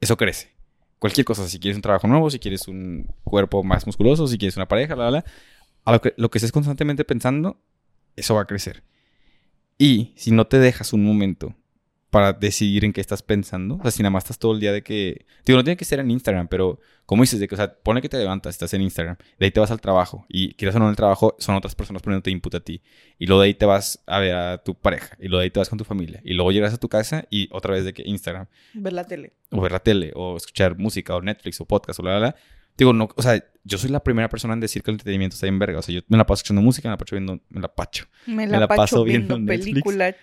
[0.00, 0.50] eso crece.
[0.98, 4.56] Cualquier cosa, si quieres un trabajo nuevo, si quieres un cuerpo más musculoso, si quieres
[4.56, 5.32] una pareja, bla, bla, bla.
[5.86, 7.58] A lo que, lo que estés constantemente pensando,
[8.16, 8.82] eso va a crecer.
[9.78, 11.54] Y si no te dejas un momento
[12.10, 14.72] para decidir en qué estás pensando, o sea, si nada más estás todo el día
[14.72, 15.26] de que...
[15.46, 18.02] Digo, no tiene que ser en Instagram, pero como dices, de que, o sea, pone
[18.02, 20.78] que te levantas, estás en Instagram, de ahí te vas al trabajo, y quieres o
[20.78, 22.82] no en el trabajo, son otras personas poniéndote input a ti,
[23.18, 25.50] y luego de ahí te vas a ver a tu pareja, y luego de ahí
[25.50, 27.94] te vas con tu familia, y luego llegas a tu casa y otra vez de
[27.94, 29.32] que Instagram, Ver la tele.
[29.50, 32.36] o ver la tele, o escuchar música, o Netflix, o podcast, o bla, bla, bla.
[32.80, 35.46] Digo, no, o sea, yo soy la primera persona en decir que el entretenimiento está
[35.46, 35.78] en verga.
[35.80, 38.06] O sea, yo me la paso escuchando música, me la paso viendo, me la pacho.
[38.26, 39.82] Me Me la, la pacho paso viendo, viendo Netflix.
[39.84, 40.16] película.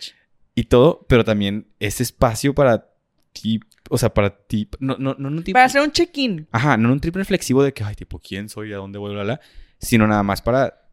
[0.56, 2.90] Y todo, pero también ese espacio para
[3.32, 3.60] ti,
[3.92, 6.48] o sea, para ti, no, no, no, no Para hacer un check-in.
[6.52, 8.74] ajá, no un triple reflexivo de que, ay, tipo, ¿quién soy?
[8.74, 9.14] ¿A dónde voy?
[9.14, 9.40] Bla, bla,
[9.80, 10.90] sino nada más para,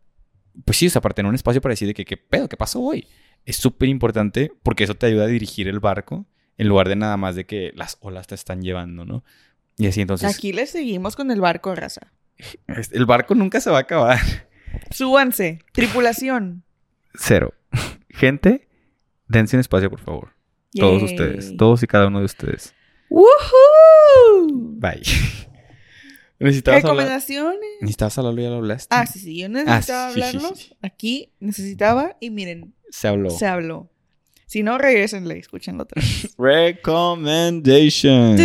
[0.66, 2.46] pues sí, o sea, para tener un espacio para decir de que, ¿qué pedo?
[2.46, 3.06] ¿Qué pasó hoy?
[3.46, 6.26] Es súper importante porque eso te ayuda a dirigir el barco
[6.58, 9.24] en lugar de nada más de que las olas te están llevando, ¿no?
[9.76, 12.12] Y así entonces, Aquí le seguimos con el barco, raza.
[12.68, 14.18] el barco nunca se va a acabar.
[14.90, 15.60] Súbanse.
[15.72, 16.62] Tripulación.
[17.14, 17.54] Cero.
[18.10, 18.68] Gente,
[19.28, 20.30] dense un espacio, por favor.
[20.72, 22.74] Todos ustedes, todos y cada uno de ustedes.
[23.08, 24.48] ¡Woohoo!
[24.50, 25.02] Bye.
[26.40, 26.96] Necesitabas hablar.
[26.96, 27.60] Recomendaciones.
[27.80, 28.88] Necesitabas hablarlo y ya lo hablaste.
[28.94, 30.54] Ah, sí, sí, yo necesitaba Ah, sí, hablarlo.
[30.56, 30.76] sí, sí.
[30.82, 33.30] Aquí necesitaba y miren, Se habló.
[33.30, 33.88] se habló.
[34.46, 36.34] Si no, regresenle, escúchenlo otra vez.
[36.38, 38.36] Recommendations.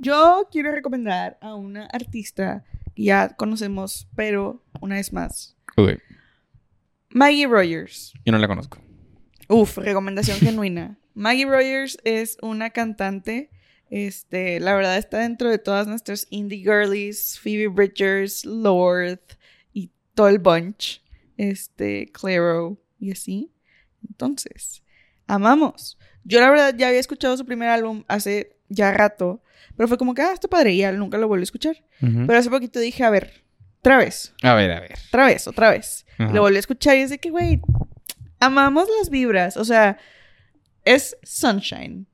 [0.00, 2.64] Yo quiero recomendar a una artista
[3.04, 5.56] ya conocemos, pero una vez más.
[5.76, 5.98] Ok.
[7.10, 8.12] Maggie Rogers.
[8.24, 8.78] Yo no la conozco.
[9.48, 10.98] Uf, recomendación genuina.
[11.14, 13.50] Maggie Rogers es una cantante.
[13.90, 19.20] Este, la verdad está dentro de todas nuestras indie girlies, Phoebe Bridgers, Lord
[19.72, 21.00] y todo el bunch.
[21.36, 23.52] Este, Claro y así.
[24.06, 24.82] Entonces,
[25.26, 25.98] amamos.
[26.24, 29.42] Yo la verdad ya había escuchado su primer álbum hace ya rato,
[29.76, 31.76] pero fue como que, ah, está padre, y ya nunca lo volví a escuchar.
[32.00, 33.44] Pero hace poquito dije, a ver,
[33.80, 34.94] otra vez, A ver, a ver.
[35.08, 36.04] otra vez, otra vez.
[36.18, 37.60] Lo volví a escuchar y es de que, güey,
[38.40, 39.56] amamos las vibras.
[39.56, 39.98] O sea,
[40.84, 42.06] es sunshine.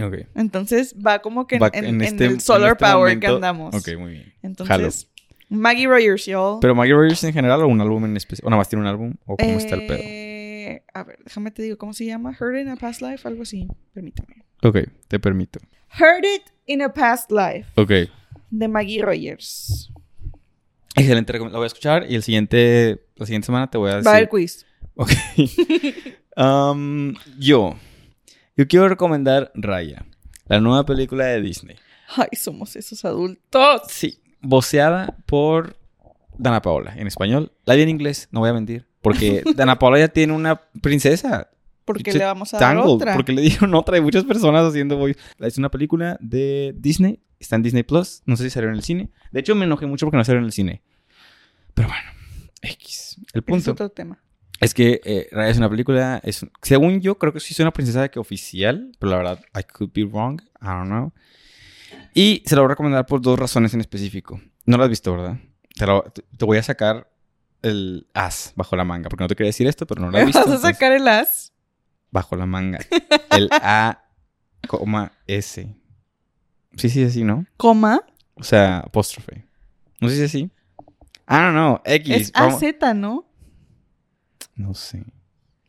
[0.00, 0.14] Ok.
[0.34, 2.96] Entonces va como que en, Va en- en en este- el en solar este power
[3.16, 3.74] momento- que andamos.
[3.74, 4.32] Ok, muy bien.
[4.42, 5.08] Entonces,
[5.48, 6.58] Maggie Rogers, y'all.
[6.60, 8.46] ¿Pero Maggie Rogers en general o un álbum en especial?
[8.46, 9.14] ¿O nada más tiene un álbum?
[9.26, 9.98] ¿O cómo está el pedo?
[10.00, 12.30] Eh, A ver, déjame te digo, ¿cómo se llama?
[12.32, 13.66] It in a Past Life, algo así.
[13.92, 14.44] Permíteme.
[14.62, 14.78] Ok,
[15.08, 15.58] te permito.
[15.98, 18.10] Heard It in a Past Life, Ok.
[18.50, 19.90] de Maggie Rogers.
[20.94, 24.08] Excelente, la voy a escuchar y el siguiente, la siguiente semana te voy a decir.
[24.10, 24.66] Va el quiz.
[24.96, 25.10] Ok.
[26.34, 27.76] Um, yo.
[28.56, 30.06] Yo quiero recomendar Raya,
[30.46, 31.76] la nueva película de Disney.
[32.16, 33.82] Ay, somos esos adultos.
[33.88, 35.76] Sí, voceada por
[36.38, 37.52] Dana Paola en español.
[37.66, 38.86] La vi en inglés, no voy a mentir.
[39.02, 41.50] Porque Dana Paola ya tiene una princesa.
[41.84, 43.14] ¿Por qué Pinche le vamos a dar Tangled, otra?
[43.14, 43.96] Porque le dieron otra.
[43.96, 45.18] Hay muchas personas haciendo voice.
[45.40, 47.20] Es una película de Disney.
[47.40, 48.22] Está en Disney Plus.
[48.26, 49.10] No sé si salió en el cine.
[49.32, 50.82] De hecho, me enojé mucho porque no salió en el cine.
[51.74, 52.10] Pero bueno,
[52.62, 53.16] X.
[53.18, 54.22] El Ese es punto otro tema.
[54.60, 56.20] es que eh, es una película.
[56.22, 58.92] Es, según yo, creo que sí es una princesa de que oficial.
[58.98, 60.40] Pero la verdad, I could be wrong.
[60.60, 61.12] I don't know.
[62.14, 64.40] Y se la voy a recomendar por dos razones en específico.
[64.66, 65.38] No la has visto, ¿verdad?
[65.74, 67.10] Te, lo- te- te voy a sacar
[67.62, 69.08] el as bajo la manga.
[69.08, 70.38] Porque no te quería decir esto, pero no la ¿Me he visto.
[70.40, 71.52] vas a entonces- sacar el as?
[72.12, 72.78] Bajo la manga.
[73.30, 74.04] El A,
[74.68, 75.74] coma S.
[76.76, 77.44] Sí, sí, así, ¿no?
[77.56, 78.02] Coma.
[78.34, 79.44] O sea, apóstrofe.
[80.00, 80.50] No sé si es así.
[81.26, 81.82] Ah, no, no.
[81.84, 82.16] X.
[82.16, 83.26] Es vamos- AZ, ¿no?
[84.54, 85.04] No sé.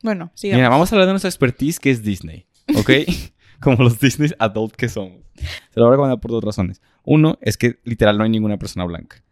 [0.02, 0.58] Bueno, sigamos.
[0.60, 2.46] Mira, vamos a hablar de nuestra expertise que es Disney.
[2.78, 2.91] ¿Ok?
[3.62, 5.22] Como los Disney adult que somos.
[5.36, 6.82] Se lo voy a recomendar por dos razones.
[7.04, 9.24] Uno es que literal no hay ninguna persona blanca.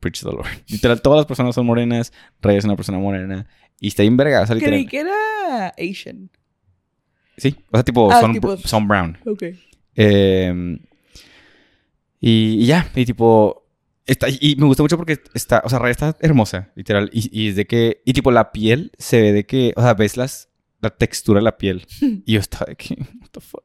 [0.00, 0.46] Preach the Lord.
[0.68, 2.12] Literal, todas las personas son morenas.
[2.40, 3.46] Rey es una persona morena.
[3.80, 4.42] Y está bien verga.
[4.42, 4.74] O sea, literal.
[4.74, 6.30] Creí que era Asian.
[7.42, 7.56] Sí.
[7.70, 9.18] O sea, tipo, Ah, son, tipo- son brown.
[9.26, 9.42] Ok.
[9.96, 10.78] Eh,
[12.20, 13.66] y, y ya, y tipo,
[14.06, 17.10] está, y me gusta mucho porque está, o sea, Raya está hermosa, literal.
[17.12, 19.94] Y, y es de que, y tipo, la piel se ve de que, o sea,
[19.94, 20.48] ves las,
[20.80, 21.84] la textura de la piel.
[22.26, 23.64] Y yo estaba de que, what the fuck.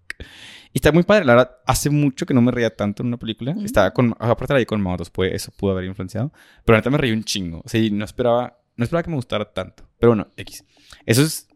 [0.74, 3.18] Y está muy padre, la verdad, hace mucho que no me reía tanto en una
[3.18, 3.52] película.
[3.52, 3.64] Ujú.
[3.64, 6.34] Estaba con, aparte la vi con Mao, entonces puede- eso pudo haber influenciado.
[6.66, 7.62] Pero neta me reí un chingo.
[7.64, 9.88] O sea, y no esperaba, no esperaba que me gustara tanto.
[10.00, 10.64] Pero bueno, X.
[11.06, 11.47] Eso es,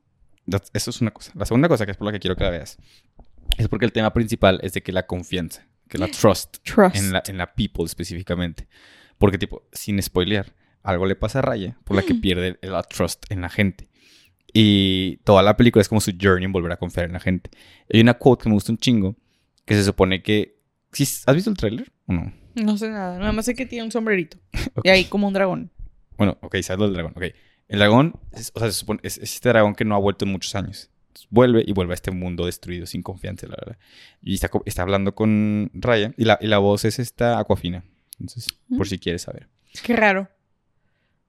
[0.74, 1.32] eso es una cosa.
[1.36, 2.78] La segunda cosa, que es por la que quiero que la veas,
[3.58, 6.96] es porque el tema principal es de que la confianza, que la trust Trust.
[6.96, 8.68] en la, en la people específicamente.
[9.18, 13.26] Porque, tipo, sin spoilear, algo le pasa a Raya por la que pierde la trust
[13.30, 13.88] en la gente.
[14.54, 17.50] Y toda la película es como su journey en volver a confiar en la gente.
[17.92, 19.16] Hay una quote que me gusta un chingo,
[19.66, 20.58] que se supone que...
[20.92, 22.34] ¿Sí- ¿Has visto el tráiler o no?
[22.56, 23.18] No sé nada.
[23.18, 24.38] Nada más sé que tiene un sombrerito.
[24.76, 24.86] Ok.
[24.86, 25.72] Y ahí como un dragón.
[26.18, 27.14] Bueno, ok, sabes lo del dragón.
[27.16, 27.24] Ok.
[27.72, 30.26] El dragón, es, o sea, se supone, es, es este dragón que no ha vuelto
[30.26, 30.90] en muchos años.
[31.08, 33.78] Entonces, vuelve y vuelve a este mundo destruido, sin confianza, la verdad.
[34.22, 36.14] Y está, está hablando con Raya.
[36.18, 37.84] Y la, y la voz es esta Aquafina.
[38.20, 38.48] Entonces,
[38.78, 39.48] por si quieres saber.
[39.84, 40.28] Qué raro.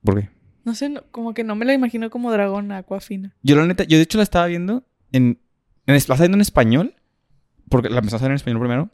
[0.04, 0.28] ¿Por qué?
[0.64, 3.34] No sé, no- como que no me la imagino como dragón aquafina.
[3.42, 5.38] Yo la neta, yo de hecho la estaba viendo en...
[5.86, 6.94] en es- la estaba viendo en español.
[7.68, 8.90] Porque la empezó a hacer en español primero.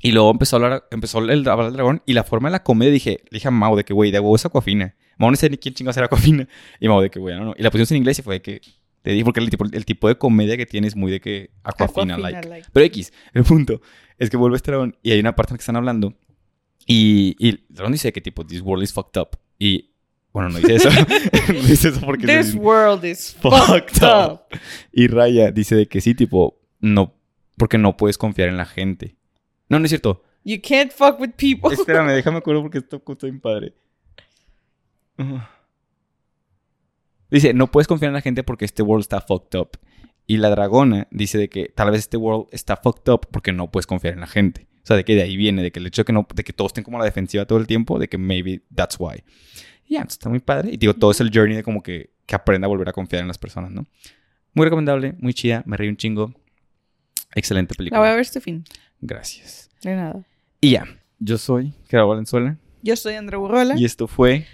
[0.00, 2.02] Y luego empezó a hablar, empezó el, a hablar del dragón.
[2.06, 4.20] Y la forma de la comedia dije, le dije a Mau de que, güey, de
[4.20, 4.94] huevo es Aquafina.
[5.18, 6.48] No sé ni quién chingas era Aquafina.
[6.80, 7.54] Y Mau de que, güey, no, no.
[7.56, 8.60] Y la pusimos en inglés y fue de que...
[9.02, 11.50] Te dije, porque el tipo, el tipo de comedia que tiene es muy de que
[11.62, 12.64] Aquafina, like.
[12.72, 13.80] Pero X, el punto
[14.18, 16.14] es que vuelve este dragón y hay una parte en la que están hablando
[16.90, 19.38] y, y dragón dice que tipo, this world is fucked up.
[19.58, 19.90] Y,
[20.32, 20.88] bueno, no dice eso.
[21.48, 22.26] no dice eso porque...
[22.26, 24.40] This world is Fucked fucked up.
[24.90, 27.14] y Raya dice de que sí, tipo, no,
[27.58, 29.16] porque no puedes confiar en la gente.
[29.68, 30.24] No, no es cierto.
[30.44, 31.74] You can't fuck with people.
[31.74, 33.74] Espérame, déjame acuerdo porque esto está bien padre.
[35.18, 35.40] Uh.
[37.30, 39.70] Dice, no puedes confiar en la gente porque este world está fucked up.
[40.26, 43.70] Y la dragona dice de que tal vez este world está fucked up porque no
[43.70, 44.66] puedes confiar en la gente.
[44.82, 46.44] O sea, de que de ahí viene, de que el hecho de que, no, de
[46.44, 49.22] que todos estén como a la defensiva todo el tiempo, de que maybe that's why.
[49.86, 50.70] Y ya, entonces está muy padre.
[50.72, 53.22] Y digo, todo es el journey de como que, que aprenda a volver a confiar
[53.22, 53.86] en las personas, ¿no?
[54.54, 56.34] Muy recomendable, muy chida, me reí un chingo.
[57.34, 58.00] Excelente La película.
[58.00, 58.64] voy a ver este fin.
[59.00, 59.70] Gracias.
[59.82, 60.24] De nada.
[60.60, 60.84] Y ya,
[61.18, 62.56] yo soy Gerardo Valenzuela.
[62.82, 63.74] Yo soy Andrea Burrola.
[63.76, 64.46] Y esto fue.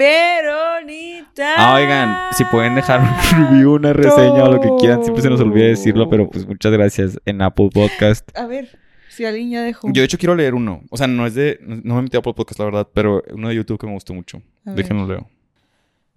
[0.00, 1.56] Peronita.
[1.58, 5.28] Ah, oigan, si pueden dejar un review, una reseña o lo que quieran, siempre se
[5.28, 8.26] nos olvida decirlo, pero pues muchas gracias en Apple Podcast.
[8.34, 8.78] A ver.
[9.10, 9.88] Si alguien ya dejó.
[9.88, 10.84] Yo de hecho quiero leer uno.
[10.88, 11.58] O sea, no es de...
[11.60, 14.14] No me he metido por podcast, la verdad, pero uno de YouTube que me gustó
[14.14, 14.40] mucho.
[14.64, 14.72] A.
[14.72, 15.28] Déjenlo leo.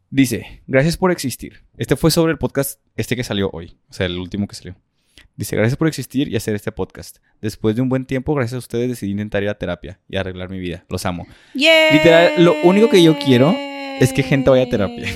[0.09, 1.65] Dice, gracias por existir.
[1.75, 3.75] Este fue sobre el podcast, este que salió hoy.
[3.89, 4.77] O sea, el último que salió.
[5.36, 7.17] Dice, gracias por existir y hacer este podcast.
[7.41, 10.49] Después de un buen tiempo, gracias a ustedes decidí intentar ir a terapia y arreglar
[10.49, 10.86] mi vida.
[10.88, 11.27] Los amo.
[11.53, 11.97] ¡Yay!
[11.97, 13.53] Literal, lo único que yo quiero
[13.99, 15.07] es que gente vaya a terapia.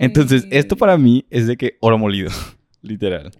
[0.00, 2.30] Entonces, esto para mí es de que oro molido.
[2.82, 3.30] Literal.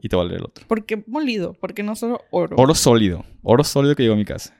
[0.00, 0.66] Y te voy a leer el otro.
[0.66, 1.52] ¿Por qué molido?
[1.54, 2.56] Porque no solo oro.
[2.58, 3.24] Oro sólido.
[3.42, 4.56] Oro sólido que llegó a mi casa.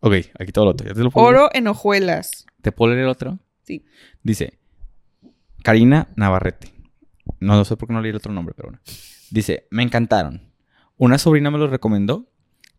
[0.00, 0.86] Ok, aquí todo el otro.
[0.86, 1.42] ¿Ya te lo puedo leer?
[1.42, 2.46] Oro en hojuelas.
[2.60, 3.38] ¿Te puedo leer el otro?
[3.62, 3.84] Sí.
[4.22, 4.58] Dice,
[5.62, 6.72] Karina Navarrete.
[7.40, 8.82] No, no sé por qué no leí el otro nombre, pero bueno.
[9.30, 10.52] Dice, me encantaron.
[10.96, 12.28] Una sobrina me los recomendó.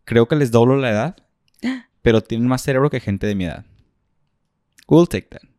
[0.04, 1.16] Creo que les doblo la edad,
[2.02, 3.64] pero tienen más cerebro que gente de mi edad.
[4.86, 5.53] We'll take that.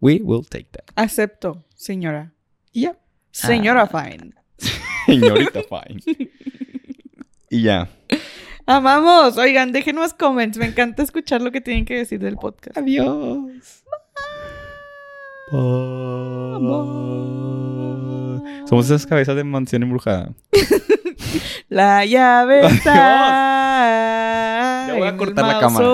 [0.00, 0.84] We will take that.
[0.96, 2.32] Acepto, señora.
[2.72, 2.96] Y ya.
[3.32, 4.32] Señora Fine.
[5.06, 6.00] Señorita Fine.
[7.50, 7.88] y ya.
[8.66, 9.36] Amamos.
[9.36, 10.56] Oigan, dejen más comments.
[10.58, 12.78] Me encanta escuchar lo que tienen que decir del podcast.
[12.78, 13.84] Adiós.
[18.68, 20.32] Somos esas cabezas de mansión embrujada.
[21.68, 22.94] La llave está
[24.88, 25.86] Ya voy a en el cortar la cámara.